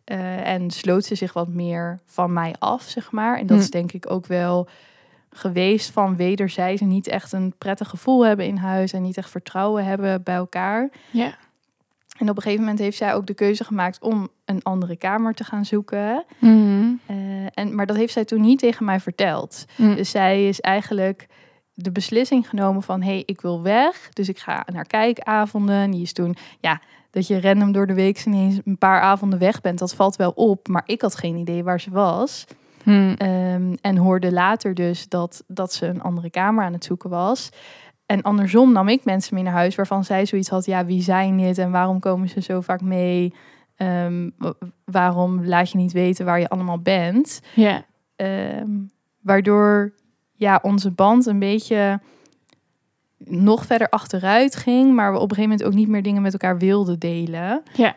Eh, 0.04 0.48
en 0.48 0.70
sloot 0.70 1.04
ze 1.04 1.14
zich 1.14 1.32
wat 1.32 1.48
meer 1.48 1.98
van 2.04 2.32
mij 2.32 2.54
af, 2.58 2.82
zeg 2.82 3.10
maar. 3.12 3.38
En 3.38 3.46
dat 3.46 3.56
Hm. 3.56 3.62
is 3.62 3.70
denk 3.70 3.92
ik 3.92 4.10
ook 4.10 4.26
wel 4.26 4.68
geweest 5.30 5.90
van 5.90 6.16
wederzijds 6.16 6.80
niet 6.80 7.06
echt 7.06 7.32
een 7.32 7.54
prettig 7.58 7.88
gevoel 7.88 8.26
hebben 8.26 8.46
in 8.46 8.56
huis 8.56 8.92
en 8.92 9.02
niet 9.02 9.16
echt 9.16 9.30
vertrouwen 9.30 9.84
hebben 9.84 10.22
bij 10.22 10.34
elkaar. 10.34 10.90
ja, 11.10 11.34
En 12.18 12.30
op 12.30 12.36
een 12.36 12.42
gegeven 12.42 12.64
moment 12.64 12.78
heeft 12.78 12.96
zij 12.96 13.14
ook 13.14 13.26
de 13.26 13.34
keuze 13.34 13.64
gemaakt 13.64 14.00
om 14.00 14.28
een 14.44 14.62
andere 14.62 14.96
kamer 14.96 15.34
te 15.34 15.44
gaan 15.44 15.64
zoeken. 15.64 16.24
Mhm. 16.38 16.92
Eh, 17.06 17.16
en, 17.54 17.74
maar 17.74 17.86
dat 17.86 17.96
heeft 17.96 18.12
zij 18.12 18.24
toen 18.24 18.40
niet 18.40 18.58
tegen 18.58 18.84
mij 18.84 19.00
verteld. 19.00 19.64
Mm. 19.76 19.94
Dus 19.94 20.10
zij 20.10 20.48
is 20.48 20.60
eigenlijk 20.60 21.26
de 21.74 21.92
beslissing 21.92 22.48
genomen 22.48 22.82
van... 22.82 23.02
hé, 23.02 23.10
hey, 23.10 23.22
ik 23.26 23.40
wil 23.40 23.62
weg, 23.62 24.08
dus 24.12 24.28
ik 24.28 24.38
ga 24.38 24.66
naar 24.72 24.86
kijkavonden. 24.86 25.76
En 25.76 25.90
die 25.90 26.02
is 26.02 26.12
toen, 26.12 26.36
ja, 26.60 26.80
dat 27.10 27.26
je 27.26 27.40
random 27.40 27.72
door 27.72 27.86
de 27.86 27.94
week 27.94 28.24
ineens 28.24 28.58
een 28.64 28.78
paar 28.78 29.00
avonden 29.00 29.38
weg 29.38 29.60
bent... 29.60 29.78
dat 29.78 29.94
valt 29.94 30.16
wel 30.16 30.30
op, 30.30 30.68
maar 30.68 30.82
ik 30.86 31.00
had 31.00 31.16
geen 31.16 31.36
idee 31.36 31.64
waar 31.64 31.80
ze 31.80 31.90
was. 31.90 32.46
Mm. 32.86 33.14
Ehm, 33.14 33.74
en 33.80 33.96
hoorde 33.96 34.32
later 34.32 34.74
dus 34.74 35.08
dat, 35.08 35.44
dat 35.46 35.72
ze 35.72 35.86
een 35.86 36.02
andere 36.02 36.30
kamer 36.30 36.64
aan 36.64 36.72
het 36.72 36.84
zoeken 36.84 37.10
was. 37.10 37.50
En 38.06 38.22
andersom 38.22 38.72
nam 38.72 38.88
ik 38.88 39.04
mensen 39.04 39.34
mee 39.34 39.42
naar 39.44 39.52
huis 39.52 39.74
waarvan 39.74 40.04
zij 40.04 40.26
zoiets 40.26 40.48
had... 40.48 40.64
ja, 40.64 40.84
wie 40.84 41.02
zijn 41.02 41.36
dit 41.36 41.58
en 41.58 41.70
waarom 41.70 42.00
komen 42.00 42.28
ze 42.28 42.40
zo 42.40 42.60
vaak 42.60 42.80
mee... 42.80 43.34
Ehm, 43.76 44.30
wa- 44.38 44.54
waarom 44.84 45.44
laat 45.46 45.70
je 45.70 45.76
niet 45.78 45.92
weten 45.92 46.24
waar 46.24 46.40
je 46.40 46.48
allemaal 46.48 46.78
bent? 46.78 47.40
ja, 47.54 47.84
Ehm, 48.16 48.70
waardoor 49.22 49.92
ja, 50.32 50.58
onze 50.62 50.90
band 50.90 51.26
een 51.26 51.38
beetje 51.38 52.00
nog 53.18 53.66
verder 53.66 53.88
achteruit 53.88 54.56
ging, 54.56 54.94
maar 54.94 55.12
we 55.12 55.16
op 55.18 55.30
een 55.30 55.36
gegeven 55.36 55.50
moment 55.50 55.68
ook 55.68 55.74
niet 55.78 55.88
meer 55.88 56.02
dingen 56.02 56.22
met 56.22 56.32
elkaar 56.32 56.58
wilden 56.58 56.98
delen. 56.98 57.62
ja, 57.72 57.96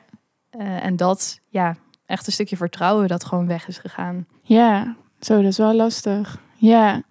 Eh, 0.50 0.86
en 0.86 0.96
dat 0.96 1.40
ja, 1.50 1.76
echt 2.06 2.28
een 2.28 2.34
stukje 2.34 2.58
vertrouwen 2.58 3.08
dat 3.08 3.24
gewoon 3.26 3.48
weg 3.48 3.68
is 3.68 3.78
gegaan. 3.78 4.26
Ja, 4.42 4.96
zo, 5.20 5.36
dat 5.36 5.52
is 5.52 5.58
wel 5.58 5.74
lastig. 5.74 6.42
Ja. 6.56 7.02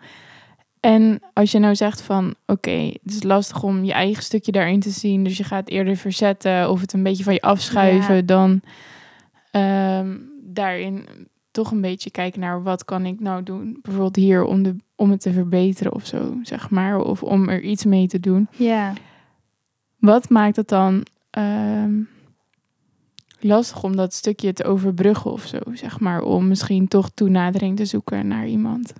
En 0.92 1.20
als 1.32 1.52
je 1.52 1.58
nou 1.58 1.74
zegt 1.76 2.00
van, 2.02 2.34
oké, 2.46 2.70
het 2.70 3.12
is 3.14 3.22
lastig 3.22 3.62
om 3.62 3.84
je 3.84 3.92
eigen 3.92 4.22
stukje 4.22 4.52
daarin 4.52 4.80
te 4.80 4.90
zien, 4.90 5.24
dus 5.24 5.36
je 5.36 5.44
gaat 5.44 5.68
eerder 5.68 5.96
verzetten 5.96 6.70
of 6.70 6.80
het 6.80 6.92
een 6.92 7.02
beetje 7.02 7.24
van 7.24 7.32
je 7.32 7.40
afschuiven, 7.40 8.14
Ja. 8.14 8.22
dan 8.22 8.60
ehm, 9.50 10.16
daarin 10.42 11.06
toch 11.50 11.70
een 11.70 11.80
beetje 11.80 12.10
kijken 12.10 12.40
naar 12.40 12.62
wat 12.62 12.84
kan 12.84 13.06
ik 13.06 13.20
nou 13.20 13.42
doen, 13.42 13.78
bijvoorbeeld 13.82 14.16
hier 14.16 14.44
om, 14.44 14.62
de, 14.62 14.76
om 14.96 15.10
het 15.10 15.20
te 15.20 15.32
verbeteren 15.32 15.94
of 15.94 16.06
zo, 16.06 16.36
zeg 16.42 16.70
maar, 16.70 17.00
of 17.00 17.22
om 17.22 17.48
er 17.48 17.62
iets 17.62 17.84
mee 17.84 18.06
te 18.06 18.20
doen. 18.20 18.48
Ja. 18.56 18.92
Wat 19.98 20.28
maakt 20.28 20.56
het 20.56 20.68
dan 20.68 21.06
ehm, 21.30 21.94
lastig 23.40 23.82
om 23.82 23.96
dat 23.96 24.14
stukje 24.14 24.52
te 24.52 24.64
overbruggen 24.64 25.32
of 25.32 25.46
zo, 25.46 25.58
zeg 25.72 26.00
maar, 26.00 26.22
om 26.22 26.48
misschien 26.48 26.88
toch 26.88 27.10
toenadering 27.14 27.76
te 27.76 27.84
zoeken 27.84 28.26
naar 28.28 28.46
iemand? 28.46 28.92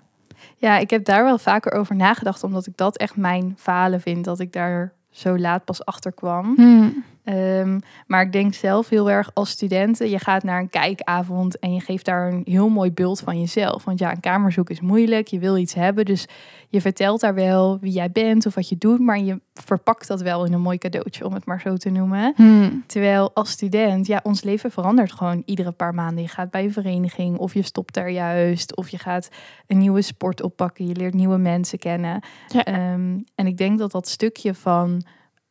Ja, 0.61 0.79
ik 0.79 0.91
heb 0.91 1.05
daar 1.05 1.25
wel 1.25 1.39
vaker 1.39 1.73
over 1.73 1.97
nagedacht, 1.97 2.43
omdat 2.43 2.67
ik 2.67 2.77
dat 2.77 2.97
echt 2.97 3.17
mijn 3.17 3.55
falen 3.59 4.01
vind, 4.01 4.25
dat 4.25 4.41
ik 4.41 4.53
daar 4.53 4.93
zo 5.11 5.39
laat 5.39 5.65
pas 5.65 5.85
achter 5.85 6.13
kwam. 6.13 6.55
Hmm. 6.57 7.05
Ehm, 7.29 7.79
maar 8.07 8.23
ik 8.23 8.33
denk 8.33 8.55
zelf 8.55 8.89
heel 8.89 9.11
erg 9.11 9.31
als 9.35 9.51
studenten, 9.51 10.11
je 10.11 10.19
gaat 10.19 10.43
naar 10.43 10.61
een 10.61 10.71
kijkavond 10.71 11.59
en 11.59 11.75
je 11.75 11.81
geeft 11.81 12.05
daar 12.05 12.33
een 12.33 12.43
heel 12.45 12.69
mooi 12.69 12.93
beeld 12.93 13.21
van 13.21 13.41
jezelf. 13.41 13.85
Want 13.85 13.99
ja, 13.99 14.11
een 14.11 14.21
kamerzoek 14.21 14.71
is 14.71 14.81
moeilijk, 14.81 15.29
je 15.29 15.39
wil 15.39 15.57
iets 15.57 15.75
hebben, 15.75 16.05
dus 16.05 16.27
je 16.69 16.81
vertelt 16.81 17.21
daar 17.21 17.35
wel 17.35 17.79
wie 17.81 17.93
jij 17.93 18.11
bent 18.11 18.47
of 18.47 18.55
wat 18.55 18.69
je 18.69 18.79
doet, 18.79 18.99
maar 18.99 19.19
je 19.19 19.41
verpakt 19.55 20.09
dat 20.09 20.21
wel 20.21 20.45
in 20.45 20.53
een 20.53 20.61
mooi 20.61 20.79
cadeautje, 20.79 21.27
om 21.27 21.33
het 21.33 21.45
maar 21.45 21.61
zo 21.61 21.77
te 21.77 21.91
noemen. 21.91 22.33
Hmm. 22.37 22.85
Terwijl 22.87 23.31
als 23.35 23.51
student, 23.51 24.07
ja, 24.07 24.21
ons 24.23 24.43
leven 24.43 24.71
verandert 24.71 25.13
gewoon 25.13 25.43
iedere 25.45 25.73
paar 25.73 25.95
maanden. 25.95 26.23
Je 26.23 26.29
gaat 26.29 26.51
bij 26.51 26.65
een 26.65 26.73
vereniging 26.73 27.39
of 27.39 27.55
je 27.55 27.63
stopt 27.63 27.95
daar 27.95 28.11
juist. 28.11 28.77
Of 28.77 28.89
je 28.89 28.99
gaat 28.99 29.29
een 29.67 29.79
nieuwe 29.79 30.03
sport 30.03 30.43
oppakken. 30.43 30.87
Je 30.87 30.95
leert 30.95 31.15
nieuwe 31.15 31.39
mensen 31.39 31.79
kennen. 31.79 32.21
Ja. 32.49 32.65
Ehm, 32.65 33.19
en 33.35 33.47
ik 33.47 33.57
denk 33.57 33.79
dat 33.79 33.91
dat 33.91 34.09
stukje 34.09 34.55
van 34.55 35.03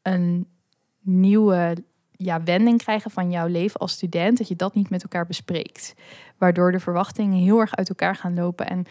een 0.02 0.48
nieuwe 1.08 1.76
ja, 2.12 2.44
wending 2.44 2.78
krijgen 2.84 3.12
van 3.12 3.32
jouw 3.32 3.48
leven 3.48 3.80
als 3.80 3.92
student, 3.92 4.38
dat 4.38 4.48
je 4.48 4.56
dat 4.56 4.74
niet 4.76 4.90
met 4.90 5.04
elkaar 5.04 5.26
bespreekt. 5.26 5.94
Waardoor 6.38 6.72
de 6.72 6.80
verwachtingen 6.80 7.38
heel 7.44 7.60
erg 7.60 7.76
uit 7.76 7.90
elkaar 7.90 8.16
gaan 8.16 8.34
lopen. 8.36 8.68
En 8.68 8.86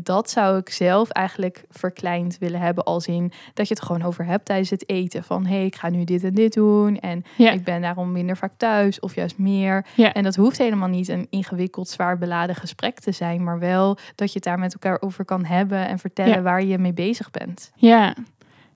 dat 0.00 0.30
zou 0.30 0.58
ik 0.58 0.70
zelf 0.70 1.10
eigenlijk 1.10 1.64
verkleind 1.70 2.38
willen 2.38 2.60
hebben 2.60 2.84
als 2.84 3.06
in 3.06 3.32
dat 3.54 3.68
je 3.68 3.74
het 3.74 3.82
gewoon 3.82 4.02
over 4.02 4.24
hebt 4.24 4.44
tijdens 4.44 4.70
het 4.70 4.88
eten. 4.88 5.24
Van 5.24 5.46
hé, 5.46 5.54
hey, 5.56 5.64
ik 5.64 5.74
ga 5.76 5.88
nu 5.88 6.04
dit 6.04 6.24
en 6.24 6.34
dit 6.34 6.52
doen 6.52 6.98
en 6.98 7.24
Ja. 7.36 7.50
ik 7.50 7.64
ben 7.64 7.80
daarom 7.80 8.12
minder 8.12 8.36
vaak 8.36 8.52
thuis 8.56 9.00
of 9.00 9.14
juist 9.14 9.38
meer. 9.38 9.86
Ja. 9.96 10.12
En 10.12 10.22
dat 10.22 10.36
hoeft 10.36 10.58
helemaal 10.58 10.88
niet 10.88 11.08
een 11.08 11.26
ingewikkeld, 11.30 11.88
zwaar 11.88 12.18
beladen 12.18 12.54
gesprek 12.56 12.98
te 13.00 13.12
zijn, 13.12 13.44
maar 13.44 13.58
wel 13.58 13.98
dat 14.14 14.28
je 14.28 14.34
het 14.34 14.44
daar 14.44 14.58
met 14.58 14.72
elkaar 14.72 15.00
over 15.00 15.24
kan 15.24 15.44
hebben 15.44 15.86
en 15.88 15.98
vertellen 15.98 16.34
Ja. 16.34 16.42
waar 16.42 16.62
je 16.64 16.78
mee 16.78 16.92
bezig 16.94 17.30
bent. 17.30 17.70
Ja. 17.74 18.14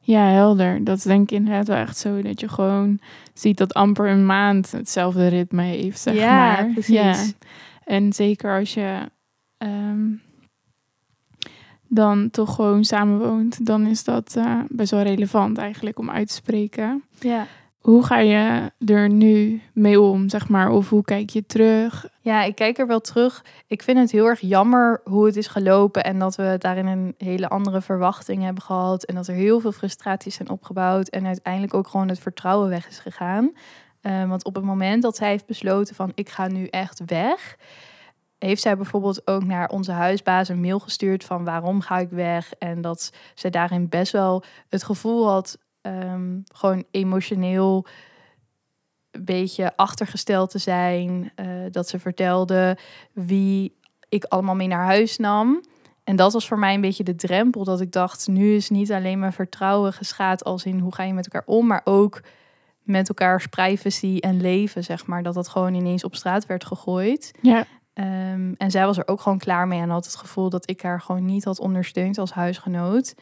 Ja, 0.07 0.27
helder. 0.29 0.85
Dat 0.85 0.97
is 0.97 1.03
denk 1.03 1.31
ik 1.31 1.39
inderdaad 1.39 1.67
wel 1.67 1.77
echt 1.77 1.97
zo. 1.97 2.23
Dat 2.23 2.41
je 2.41 2.49
gewoon 2.49 2.99
ziet 3.35 3.57
dat 3.59 3.75
amper 3.75 4.09
een 4.09 4.27
maand 4.27 4.73
hetzelfde 4.73 5.27
ritme 5.29 5.63
heeft, 5.63 6.01
zeg 6.01 6.15
Ja, 6.15 6.37
maar. 6.37 6.73
precies. 6.73 6.95
Ja. 6.95 7.15
En 7.85 8.13
zeker 8.13 8.59
als 8.59 8.75
je 8.75 8.99
ehm, 9.59 10.11
dan 11.89 12.31
toch 12.31 12.55
gewoon 12.55 12.85
samenwoont, 12.85 13.67
dan 13.67 13.87
is 13.87 14.05
dat 14.05 14.37
eh, 14.37 14.61
best 14.69 14.91
wel 14.91 15.03
relevant 15.03 15.59
eigenlijk 15.59 15.99
om 15.99 16.11
uit 16.11 16.29
te 16.29 16.35
spreken. 16.35 17.03
Ja. 17.21 17.47
Hoe 17.85 18.05
ga 18.05 18.19
je 18.19 18.73
er 18.87 19.09
nu 19.09 19.63
mee 19.73 20.01
om, 20.01 20.29
zeg 20.29 20.49
maar? 20.49 20.71
Of 20.71 20.89
hoe 20.89 21.05
kijk 21.05 21.31
je 21.31 21.47
terug? 21.47 22.09
Ja, 22.21 22.43
ik 22.43 22.55
kijk 22.55 22.79
er 22.79 22.87
wel 22.87 23.01
terug. 23.01 23.45
Ik 23.67 23.83
vind 23.83 23.99
het 23.99 24.11
heel 24.11 24.27
erg 24.27 24.41
jammer 24.41 25.01
hoe 25.05 25.27
het 25.27 25.37
is 25.37 25.47
gelopen 25.47 26.05
en 26.05 26.19
dat 26.19 26.37
we 26.37 26.57
daarin 26.59 26.87
een 26.87 27.15
hele 27.19 27.49
andere 27.49 27.81
verwachting 27.81 28.43
hebben 28.43 28.63
gehad 28.63 29.05
en 29.05 29.15
dat 29.15 29.29
er 29.29 29.35
heel 29.35 29.61
veel 29.61 29.73
frustraties 29.73 30.35
zijn 30.35 30.51
opgebouwd 30.51 31.09
en 31.09 31.27
uiteindelijk 31.27 31.75
ook 31.75 31.89
gewoon 31.89 32.09
het 32.09 32.19
vertrouwen 32.19 32.69
weg 32.69 32.89
is 32.89 32.99
gegaan. 32.99 33.53
Eh, 34.01 34.29
want 34.29 34.45
op 34.45 34.55
het 34.55 34.65
moment 34.65 35.03
dat 35.03 35.17
zij 35.17 35.29
heeft 35.29 35.47
besloten 35.47 35.95
van 35.95 36.13
ik 36.15 36.29
ga 36.29 36.47
nu 36.47 36.67
echt 36.67 37.03
weg, 37.07 37.57
heeft 38.39 38.63
zij 38.63 38.77
bijvoorbeeld 38.77 39.27
ook 39.27 39.45
naar 39.45 39.69
onze 39.69 39.93
huisbaas 39.93 40.49
een 40.49 40.61
mail 40.61 40.79
gestuurd 40.79 41.25
van 41.25 41.45
waarom 41.45 41.81
ga 41.81 41.99
ik 41.99 42.11
weg 42.11 42.53
en 42.59 42.81
dat 42.81 43.13
zij 43.35 43.51
daarin 43.51 43.89
best 43.89 44.13
wel 44.13 44.45
het 44.69 44.85
gevoel 44.85 45.29
had 45.29 45.59
ehm, 45.85 46.39
gewoon 46.55 46.85
emotioneel 46.91 47.87
een 49.11 49.25
beetje 49.25 49.77
achtergesteld 49.77 50.51
te 50.51 50.59
zijn. 50.59 51.33
eh, 51.35 51.47
dat 51.71 51.89
ze 51.89 51.99
vertelde 51.99 52.77
wie 53.13 53.77
ik 54.09 54.25
allemaal 54.25 54.55
mee 54.55 54.67
naar 54.69 54.85
huis 54.85 55.17
nam. 55.19 55.61
En 56.05 56.17
dat 56.17 56.33
was 56.33 56.47
voor 56.49 56.59
mij 56.59 56.75
een 56.75 56.81
beetje 56.81 57.05
de 57.05 57.15
drempel. 57.15 57.65
Dat 57.65 57.81
ik 57.81 57.93
dacht, 57.93 58.29
nu 58.29 58.55
is 58.55 58.71
niet 58.71 58.93
alleen 58.93 59.19
mijn 59.19 59.33
vertrouwen 59.33 59.93
geschaad 59.93 60.45
als 60.45 60.65
in 60.65 60.79
hoe 60.79 60.95
ga 60.95 61.03
je 61.03 61.13
met 61.15 61.25
elkaar 61.25 61.55
om, 61.55 61.67
maar 61.67 61.81
ook 61.85 62.21
met 62.83 63.09
elkaars 63.09 63.47
privacy 63.47 64.17
en 64.21 64.41
leven, 64.41 64.85
zeg 64.85 65.07
maar. 65.07 65.23
Dat 65.23 65.35
dat 65.35 65.49
gewoon 65.49 65.75
ineens 65.75 66.05
op 66.05 66.15
straat 66.15 66.47
werd 66.47 66.65
gegooid. 66.65 67.33
Ja, 67.43 67.65
Ehm, 67.95 68.53
en 68.57 68.71
zij 68.71 68.87
was 68.87 68.99
er 68.99 69.09
ook 69.09 69.21
gewoon 69.21 69.39
klaar 69.39 69.69
mee 69.69 69.81
en 69.81 69.89
had 69.89 70.05
het 70.05 70.17
gevoel 70.17 70.51
dat 70.51 70.71
ik 70.71 70.83
haar 70.83 71.01
gewoon 71.01 71.25
niet 71.25 71.45
had 71.45 71.59
ondersteund 71.59 72.19
als 72.19 72.33
huisgenoot. 72.33 73.15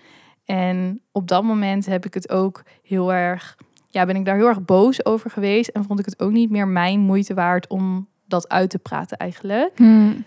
En 0.53 1.01
op 1.13 1.29
dat 1.29 1.43
moment 1.43 1.87
heb 1.87 2.07
ik 2.07 2.15
het 2.15 2.31
ook 2.31 2.63
heel 2.83 3.13
erg, 3.13 3.57
ja, 3.89 4.07
ben 4.07 4.17
ik 4.17 4.25
daar 4.25 4.37
heel 4.37 4.49
erg 4.49 4.65
boos 4.65 5.05
over 5.05 5.31
geweest 5.31 5.69
en 5.69 5.85
vond 5.85 5.99
ik 5.99 6.05
het 6.05 6.23
ook 6.23 6.31
niet 6.31 6.51
meer 6.51 6.69
mijn 6.69 7.01
moeite 7.01 7.35
waard 7.35 7.67
om 7.67 8.09
dat 8.27 8.49
uit 8.49 8.71
te 8.71 8.79
praten 8.79 9.17
eigenlijk. 9.17 9.73
Hmm. 9.77 10.25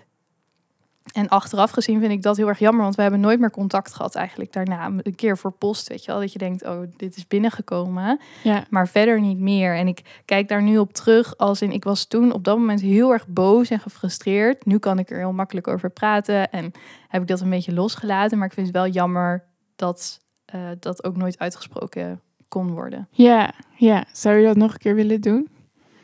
En 1.13 1.27
achteraf 1.27 1.71
gezien 1.71 1.99
vind 1.99 2.11
ik 2.11 2.21
dat 2.21 2.37
heel 2.37 2.47
erg 2.47 2.59
jammer, 2.59 2.83
want 2.83 2.95
we 2.95 3.01
hebben 3.01 3.19
nooit 3.19 3.39
meer 3.39 3.51
contact 3.51 3.93
gehad 3.93 4.15
eigenlijk 4.15 4.53
daarna. 4.53 4.85
Een 4.85 5.15
keer 5.15 5.37
voor 5.37 5.51
post, 5.51 5.87
weet 5.87 6.05
je 6.05 6.11
wel, 6.11 6.19
dat 6.19 6.33
je 6.33 6.39
denkt, 6.39 6.65
oh, 6.65 6.79
dit 6.97 7.15
is 7.15 7.27
binnengekomen 7.27 8.19
ja, 8.43 8.65
maar 8.69 8.87
verder 8.87 9.21
niet 9.21 9.39
meer. 9.39 9.75
En 9.75 9.87
ik 9.87 10.21
kijk 10.25 10.47
daar 10.47 10.61
nu 10.61 10.77
op 10.77 10.93
terug 10.93 11.37
als 11.37 11.61
in 11.61 11.71
ik 11.71 11.83
was 11.83 12.05
toen 12.05 12.33
op 12.33 12.43
dat 12.43 12.57
moment 12.57 12.81
heel 12.81 13.13
erg 13.13 13.27
boos 13.27 13.69
en 13.69 13.79
gefrustreerd. 13.79 14.65
Nu 14.65 14.77
kan 14.77 14.99
ik 14.99 15.09
er 15.09 15.17
heel 15.17 15.33
makkelijk 15.33 15.67
over 15.67 15.89
praten 15.89 16.51
en 16.51 16.71
heb 17.07 17.21
ik 17.21 17.27
dat 17.27 17.41
een 17.41 17.49
beetje 17.49 17.73
losgelaten. 17.73 18.37
Maar 18.37 18.47
ik 18.47 18.53
vind 18.53 18.67
het 18.67 18.75
wel 18.75 18.87
jammer 18.87 19.43
dat 19.75 20.19
eh, 20.45 20.69
dat 20.79 21.03
ook 21.03 21.17
nooit 21.17 21.39
uitgesproken 21.39 22.21
kon 22.47 22.71
worden. 22.71 23.07
ja, 23.11 23.53
ja. 23.77 24.05
Zou 24.11 24.35
je 24.35 24.45
dat 24.45 24.55
nog 24.55 24.71
een 24.73 24.77
keer 24.79 24.95
willen 24.95 25.21
doen? 25.21 25.49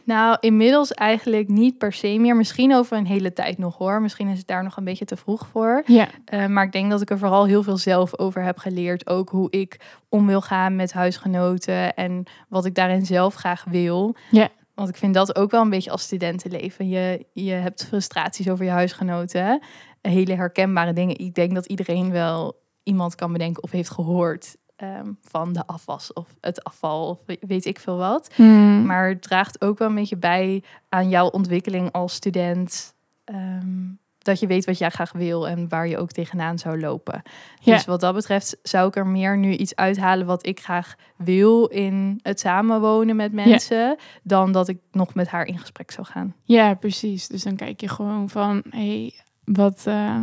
Nou, 0.04 0.38
inmiddels 0.40 0.92
eigenlijk 0.92 1.48
niet 1.48 1.78
per 1.78 1.94
se 1.94 2.18
meer. 2.20 2.36
Misschien 2.36 2.76
over 2.76 2.98
een 2.98 3.06
hele 3.06 3.34
tijd 3.34 3.58
nog 3.58 3.78
hoor. 3.78 4.02
Misschien 4.02 4.28
is 4.28 4.38
het 4.38 4.48
daar 4.48 4.64
nog 4.64 4.78
een 4.78 4.84
beetje 4.84 5.06
te 5.06 5.18
vroeg 5.18 5.48
voor. 5.52 5.84
Ja, 5.86 6.08
Uh, 6.34 6.46
maar 6.46 6.66
ik 6.66 6.72
denk 6.72 6.92
dat 6.92 7.02
ik 7.02 7.10
er 7.10 7.18
vooral 7.18 7.46
heel 7.46 7.64
veel 7.64 7.78
zelf 7.78 8.20
over 8.20 8.44
heb 8.44 8.58
geleerd. 8.58 9.08
Ook 9.10 9.30
hoe 9.30 9.50
ik 9.50 9.80
om 10.10 10.28
wil 10.28 10.42
gaan 10.42 10.76
met 10.76 10.94
huisgenoten 10.94 11.94
en 11.96 12.24
wat 12.50 12.66
ik 12.66 12.76
daarin 12.76 13.06
zelf 13.06 13.34
graag 13.34 13.64
wil. 13.64 14.16
Ja. 14.32 14.50
Want 14.76 14.90
ik 14.90 14.98
vind 14.98 15.14
dat 15.14 15.36
ook 15.36 15.52
wel 15.52 15.62
een 15.62 15.70
beetje 15.70 15.92
als 15.92 16.02
studentenleven. 16.04 16.90
Je, 16.90 17.26
je 17.34 17.52
hebt 17.52 17.86
frustraties 17.86 18.50
over 18.50 18.66
je 18.66 18.72
huisgenoten. 18.72 19.62
Hele 20.02 20.36
herkenbare 20.36 20.94
dingen. 20.94 21.18
Ik 21.18 21.34
denk 21.34 21.54
dat 21.54 21.66
iedereen 21.66 22.12
wel 22.12 22.61
iemand 22.84 23.16
kan 23.16 23.32
bedenken 23.32 23.64
of 23.64 23.72
heeft 23.72 23.90
gehoord 23.92 24.56
ehm, 24.76 25.12
van 25.22 25.54
de 25.54 25.68
afwas 25.68 26.14
of 26.14 26.28
het 26.42 26.64
afval 26.64 27.10
of 27.10 27.20
we- 27.26 27.38
weet 27.48 27.66
ik 27.66 27.80
veel 27.80 27.98
wat. 27.98 28.30
Hmm. 28.36 28.86
Maar 28.86 29.10
het 29.10 29.22
draagt 29.22 29.62
ook 29.62 29.78
wel 29.78 29.88
een 29.88 29.96
beetje 29.96 30.18
bij 30.18 30.64
aan 30.90 31.10
jouw 31.10 31.28
ontwikkeling 31.28 31.92
als 31.92 32.14
student. 32.14 32.94
ehm, 33.24 33.80
dat 34.18 34.40
je 34.40 34.48
weet 34.48 34.66
wat 34.66 34.78
jij 34.78 34.90
graag 34.90 35.12
wil 35.12 35.48
en 35.48 35.70
waar 35.70 35.88
je 35.88 35.98
ook 35.98 36.12
tegenaan 36.12 36.58
zou 36.60 36.80
lopen. 36.80 37.22
Ja. 37.60 37.74
Dus 37.76 37.86
wat 37.86 38.00
dat 38.00 38.14
betreft 38.14 38.58
zou 38.64 38.88
ik 38.88 38.96
er 38.96 39.08
meer 39.08 39.38
nu 39.38 39.52
iets 39.56 39.76
uithalen 39.76 40.26
wat 40.26 40.46
ik 40.46 40.60
graag 40.60 40.96
wil 41.18 41.66
in 41.66 42.20
het 42.24 42.40
samenwonen 42.40 43.16
met 43.16 43.32
mensen. 43.34 43.98
Dan 44.24 44.52
dat 44.52 44.68
ik 44.68 44.80
nog 44.92 45.14
met 45.14 45.28
haar 45.28 45.46
in 45.46 45.58
gesprek 45.60 45.92
zou 45.92 46.08
gaan. 46.08 46.36
Ja, 46.44 46.74
precies. 46.74 47.28
Dus 47.28 47.44
dan 47.44 47.56
kijk 47.56 47.82
je 47.82 47.88
gewoon 47.88 48.30
van, 48.30 48.64
hé, 48.70 48.80
hey, 49.02 49.14
wat 49.44 49.84
eh, 49.88 50.22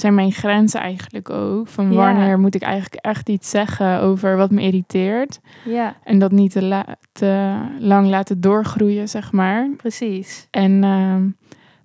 zijn 0.00 0.14
mijn 0.14 0.32
grenzen 0.32 0.80
eigenlijk 0.80 1.30
ook? 1.30 1.68
Van 1.68 1.92
Ja. 1.92 1.96
wanneer 1.96 2.38
moet 2.38 2.54
ik 2.54 2.62
eigenlijk 2.62 2.94
echt 3.04 3.28
iets 3.28 3.50
zeggen 3.50 4.00
over 4.00 4.36
wat 4.36 4.50
me 4.50 4.62
irriteert? 4.62 5.40
Ja, 5.64 5.96
En 6.04 6.18
dat 6.18 6.30
niet 6.32 6.52
te, 6.52 6.62
la- 6.62 6.96
te 7.12 7.56
lang 7.78 8.08
laten 8.08 8.40
doorgroeien, 8.40 9.08
zeg 9.08 9.32
maar. 9.32 9.68
precies. 9.76 10.46
En 10.50 10.84
ehm, 10.84 11.28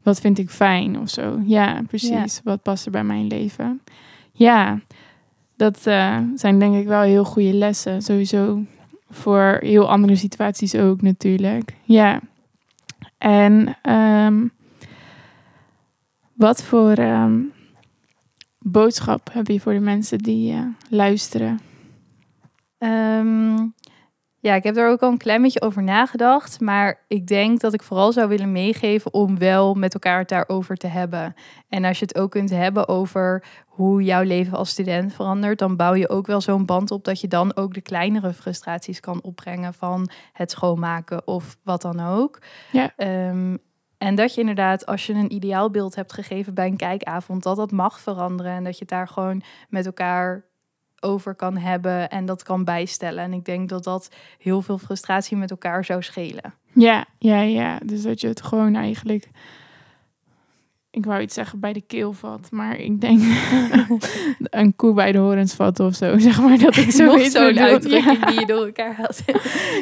wat 0.03 0.19
vind 0.19 0.37
ik 0.37 0.49
fijn 0.49 0.99
of 0.99 1.09
zo? 1.09 1.39
Ja, 1.45 1.81
precies. 1.87 2.41
Wat 2.43 2.61
past 2.61 2.85
er 2.85 2.91
bij 2.91 3.03
mijn 3.03 3.27
leven? 3.27 3.81
Ja, 4.31 4.79
dat 5.55 5.87
eh, 5.87 6.17
zijn 6.35 6.59
denk 6.59 6.75
ik 6.75 6.87
wel 6.87 7.01
heel 7.01 7.23
goede 7.23 7.53
lessen. 7.53 8.01
Sowieso 8.01 8.63
voor 9.09 9.57
heel 9.59 9.89
andere 9.89 10.15
situaties 10.15 10.75
ook 10.75 11.01
natuurlijk. 11.01 11.73
Ja. 11.83 12.19
En 13.17 13.75
ehm, 13.81 14.47
wat 16.33 16.63
voor 16.63 16.91
ehm, 16.93 17.39
boodschap 18.63 19.29
heb 19.33 19.47
je 19.47 19.59
voor 19.59 19.73
de 19.73 19.79
mensen 19.79 20.17
die 20.17 20.51
eh, 20.53 20.59
luisteren? 20.89 21.59
Ehm, 22.77 23.55
Ja, 24.43 24.55
ik 24.55 24.63
heb 24.63 24.77
er 24.77 24.89
ook 24.89 25.01
al 25.01 25.11
een 25.11 25.17
klein 25.17 25.41
beetje 25.41 25.61
over 25.61 25.83
nagedacht. 25.83 26.59
Maar 26.59 26.99
ik 27.07 27.27
denk 27.27 27.59
dat 27.59 27.73
ik 27.73 27.83
vooral 27.83 28.11
zou 28.11 28.27
willen 28.27 28.51
meegeven 28.51 29.13
om 29.13 29.37
wel 29.37 29.73
met 29.73 29.93
elkaar 29.93 30.19
het 30.19 30.29
daarover 30.29 30.75
te 30.75 30.87
hebben. 30.87 31.33
En 31.69 31.85
als 31.85 31.99
je 31.99 32.05
het 32.05 32.17
ook 32.17 32.31
kunt 32.31 32.49
hebben 32.49 32.87
over 32.87 33.43
hoe 33.65 34.03
jouw 34.03 34.23
leven 34.23 34.57
als 34.57 34.69
student 34.69 35.13
verandert, 35.13 35.59
dan 35.59 35.75
bouw 35.75 35.93
je 35.93 36.09
ook 36.09 36.27
wel 36.27 36.41
zo'n 36.41 36.65
band 36.65 36.91
op 36.91 37.03
dat 37.03 37.21
je 37.21 37.27
dan 37.27 37.55
ook 37.55 37.73
de 37.73 37.81
kleinere 37.81 38.33
frustraties 38.33 38.99
kan 38.99 39.21
opbrengen 39.21 39.73
van 39.73 40.09
het 40.33 40.51
schoonmaken 40.51 41.27
of 41.27 41.57
wat 41.63 41.81
dan 41.81 41.99
ook. 41.99 42.39
Ja. 42.71 42.93
Ehm, 42.95 43.55
en 44.01 44.15
dat 44.15 44.33
je 44.33 44.39
inderdaad, 44.39 44.85
als 44.85 45.05
je 45.05 45.13
een 45.13 45.33
ideaalbeeld 45.33 45.95
hebt 45.95 46.13
gegeven 46.13 46.53
bij 46.53 46.67
een 46.67 46.77
kijkavond, 46.77 47.43
dat 47.43 47.55
dat 47.55 47.71
mag 47.71 47.99
veranderen. 47.99 48.51
En 48.51 48.63
dat 48.63 48.73
je 48.73 48.79
het 48.79 48.89
daar 48.89 49.07
gewoon 49.07 49.41
met 49.69 49.85
elkaar 49.85 50.43
over 50.99 51.35
kan 51.35 51.57
hebben 51.57 52.09
en 52.09 52.25
dat 52.25 52.43
kan 52.43 52.63
bijstellen. 52.63 53.23
En 53.23 53.33
ik 53.33 53.45
denk 53.45 53.69
dat 53.69 53.83
dat 53.83 54.09
heel 54.37 54.61
veel 54.61 54.77
frustratie 54.77 55.37
met 55.37 55.51
elkaar 55.51 55.85
zou 55.85 56.01
schelen. 56.01 56.53
Ja, 56.73 57.05
ja, 57.17 57.41
ja. 57.41 57.79
Dus 57.85 58.01
dat 58.01 58.21
je 58.21 58.27
het 58.27 58.41
gewoon 58.41 58.75
eigenlijk. 58.75 59.29
Ik 60.91 61.05
wou 61.05 61.21
iets 61.21 61.33
zeggen 61.33 61.59
bij 61.59 61.73
de 61.73 61.81
keel 61.81 62.13
vat, 62.13 62.51
maar 62.51 62.77
ik 62.77 63.01
denk 63.01 63.21
een 64.39 64.75
koe 64.75 64.93
bij 64.93 65.11
de 65.11 65.17
horens 65.17 65.53
vat 65.53 65.79
of 65.79 65.95
zo. 65.95 66.17
Zeg 66.19 66.41
maar 66.41 66.57
dat 66.57 66.75
ik 66.77 66.91
zo 66.91 67.17
zo'n 67.17 67.59
uitdrukking 67.59 68.19
Ja. 68.19 68.25
die 68.25 68.39
je 68.39 68.45
door 68.45 68.65
elkaar 68.65 68.95
haalt. 68.95 69.21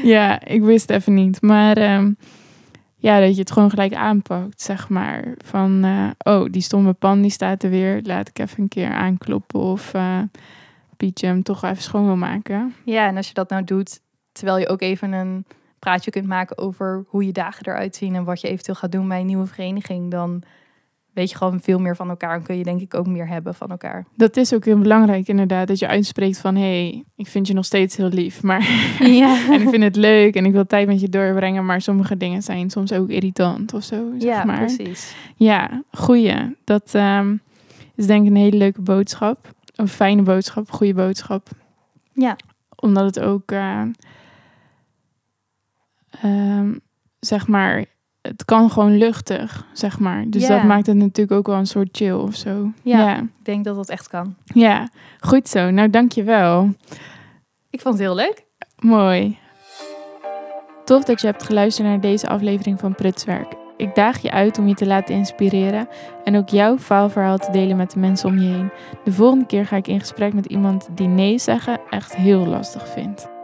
Ja, 0.04 0.46
ik 0.46 0.62
wist 0.62 0.90
even 0.90 1.14
niet. 1.14 1.42
Maar 1.42 1.78
ehm, 1.78 2.12
ja, 3.02 3.20
dat 3.20 3.34
je 3.34 3.40
het 3.40 3.52
gewoon 3.52 3.70
gelijk 3.70 3.94
aanpakt, 3.94 4.62
zeg 4.62 4.90
maar. 4.90 5.34
Van, 5.46 5.84
eh, 5.84 6.34
oh, 6.34 6.46
die 6.52 6.62
stomme 6.62 6.94
pan 6.94 7.22
die 7.22 7.32
staat 7.32 7.64
er 7.64 7.70
weer. 7.70 8.00
Laat 8.04 8.28
ik 8.28 8.40
even 8.40 8.62
een 8.62 8.68
keer 8.68 8.92
aankloppen 8.92 9.60
of 9.60 9.94
eh 9.94 10.20
Pietje 11.00 11.28
hem 11.28 11.44
toch 11.44 11.64
even 11.64 11.84
schoon 11.84 12.06
wil 12.06 12.16
maken. 12.16 12.76
Ja, 12.86 13.08
en 13.08 13.18
als 13.18 13.28
je 13.28 13.34
dat 13.34 13.50
nou 13.50 13.64
doet, 13.64 14.02
terwijl 14.32 14.58
je 14.58 14.68
ook 14.68 14.82
even 14.82 15.12
een 15.12 15.46
praatje 15.80 16.12
kunt 16.12 16.28
maken 16.28 16.58
over 16.58 17.06
hoe 17.08 17.26
je 17.26 17.32
dagen 17.32 17.66
eruit 17.66 17.96
zien 17.96 18.16
en 18.16 18.24
wat 18.24 18.42
je 18.42 18.48
eventueel 18.48 18.78
gaat 18.78 18.92
doen 18.92 19.08
bij 19.08 19.20
een 19.20 19.26
nieuwe 19.26 19.46
vereniging, 19.46 20.12
dan 20.12 20.44
weet 21.20 21.30
je 21.30 21.38
gewoon 21.38 21.60
veel 21.62 21.80
meer 21.80 21.96
van 21.96 22.10
elkaar 22.10 22.36
en 22.36 22.44
kun 22.44 22.58
je 22.58 22.64
denk 22.64 22.82
ik 22.82 22.94
ook 22.94 23.08
meer 23.08 23.28
hebben 23.28 23.56
van 23.56 23.70
elkaar. 23.70 24.06
Dat 24.16 24.38
is 24.38 24.54
ook 24.54 24.66
heel 24.66 24.78
belangrijk 24.78 25.28
inderdaad, 25.28 25.68
dat 25.68 25.80
je 25.80 25.88
uitspreekt 25.88 26.38
van... 26.38 26.56
hé, 26.56 26.62
hey, 26.62 27.04
ik 27.16 27.28
vind 27.28 27.48
je 27.48 27.54
nog 27.54 27.66
steeds 27.66 27.96
heel 27.96 28.10
lief, 28.10 28.44
maar... 28.44 28.68
Ja, 29.22 29.52
en 29.52 29.62
ik 29.62 29.70
vind 29.70 29.84
het 29.84 29.96
leuk 29.96 30.36
en 30.36 30.46
ik 30.46 30.52
wil 30.52 30.66
tijd 30.66 30.88
met 30.88 31.02
je 31.02 31.10
doorbrengen... 31.10 31.66
maar 31.66 31.82
sommige 31.82 32.18
dingen 32.18 32.42
zijn 32.42 32.70
soms 32.70 32.92
ook 32.92 33.10
irritant 33.10 33.74
of 33.74 33.84
zo, 33.84 34.12
zeg 34.18 34.30
ja 34.30 34.44
maar. 34.44 34.58
precies. 34.58 35.16
Ja, 35.36 35.84
goeie. 35.92 36.56
Dat 36.64 36.94
ehm, 36.94 37.36
is 37.96 38.08
denk 38.08 38.24
ik 38.24 38.30
een 38.30 38.36
hele 38.36 38.58
leuke 38.58 38.82
boodschap. 38.82 39.54
Een 39.76 39.88
fijne 39.88 40.22
boodschap, 40.22 40.72
goede 40.72 40.94
boodschap. 40.94 41.48
Ja. 42.14 42.36
Omdat 42.76 43.04
het 43.04 43.20
ook, 43.20 43.52
eh, 43.52 43.82
ehm, 46.22 46.74
zeg 47.20 47.48
maar, 47.48 47.86
het 48.22 48.46
kan 48.46 48.70
gewoon 48.72 48.98
luchtig, 48.98 49.66
zeg 49.74 50.00
maar. 50.00 50.26
Dus 50.28 50.48
dat 50.48 50.64
maakt 50.64 50.88
het 50.88 50.96
natuurlijk 50.96 51.38
ook 51.38 51.48
wel 51.48 51.58
een 51.58 51.68
soort 51.68 51.90
chill 51.92 52.12
of 52.12 52.36
zo. 52.36 52.72
Ja. 52.84 53.00
ja. 53.00 53.18
Ik 53.18 53.46
denk 53.46 53.66
dat 53.66 53.76
dat 53.76 53.90
echt 53.90 54.08
kan. 54.08 54.36
Ja, 54.44 54.90
goed 55.20 55.48
zo. 55.48 55.70
Nou, 55.70 55.90
dankjewel. 55.90 56.74
Ik 57.70 57.82
vond 57.82 57.94
het 57.94 58.04
heel 58.04 58.16
leuk. 58.16 58.46
Mooi. 58.80 59.38
Tof 60.86 61.04
dat 61.04 61.22
je 61.22 61.28
hebt 61.28 61.44
geluisterd 61.44 61.88
naar 61.88 62.02
deze 62.02 62.28
aflevering 62.28 62.80
van 62.80 62.96
Prutswerk. 62.96 63.56
Ik 63.78 63.96
daag 63.96 64.22
je 64.22 64.32
uit 64.32 64.58
om 64.58 64.68
je 64.68 64.74
te 64.74 64.86
laten 64.86 65.16
inspireren 65.16 65.88
en 66.24 66.38
ook 66.38 66.50
jouw 66.50 66.78
faalverhaal 66.78 67.38
te 67.38 67.52
delen 67.52 67.78
met 67.78 67.92
de 67.92 68.00
mensen 68.00 68.30
om 68.30 68.40
je 68.40 68.50
heen. 68.50 68.72
De 69.04 69.12
volgende 69.12 69.46
keer 69.46 69.66
ga 69.66 69.76
ik 69.76 69.88
in 69.88 70.00
gesprek 70.00 70.34
met 70.34 70.46
iemand 70.46 70.90
die 70.92 71.08
nee 71.08 71.38
zeggen 71.38 71.80
echt 71.90 72.16
heel 72.16 72.46
lastig 72.46 72.88
vindt. 72.88 73.39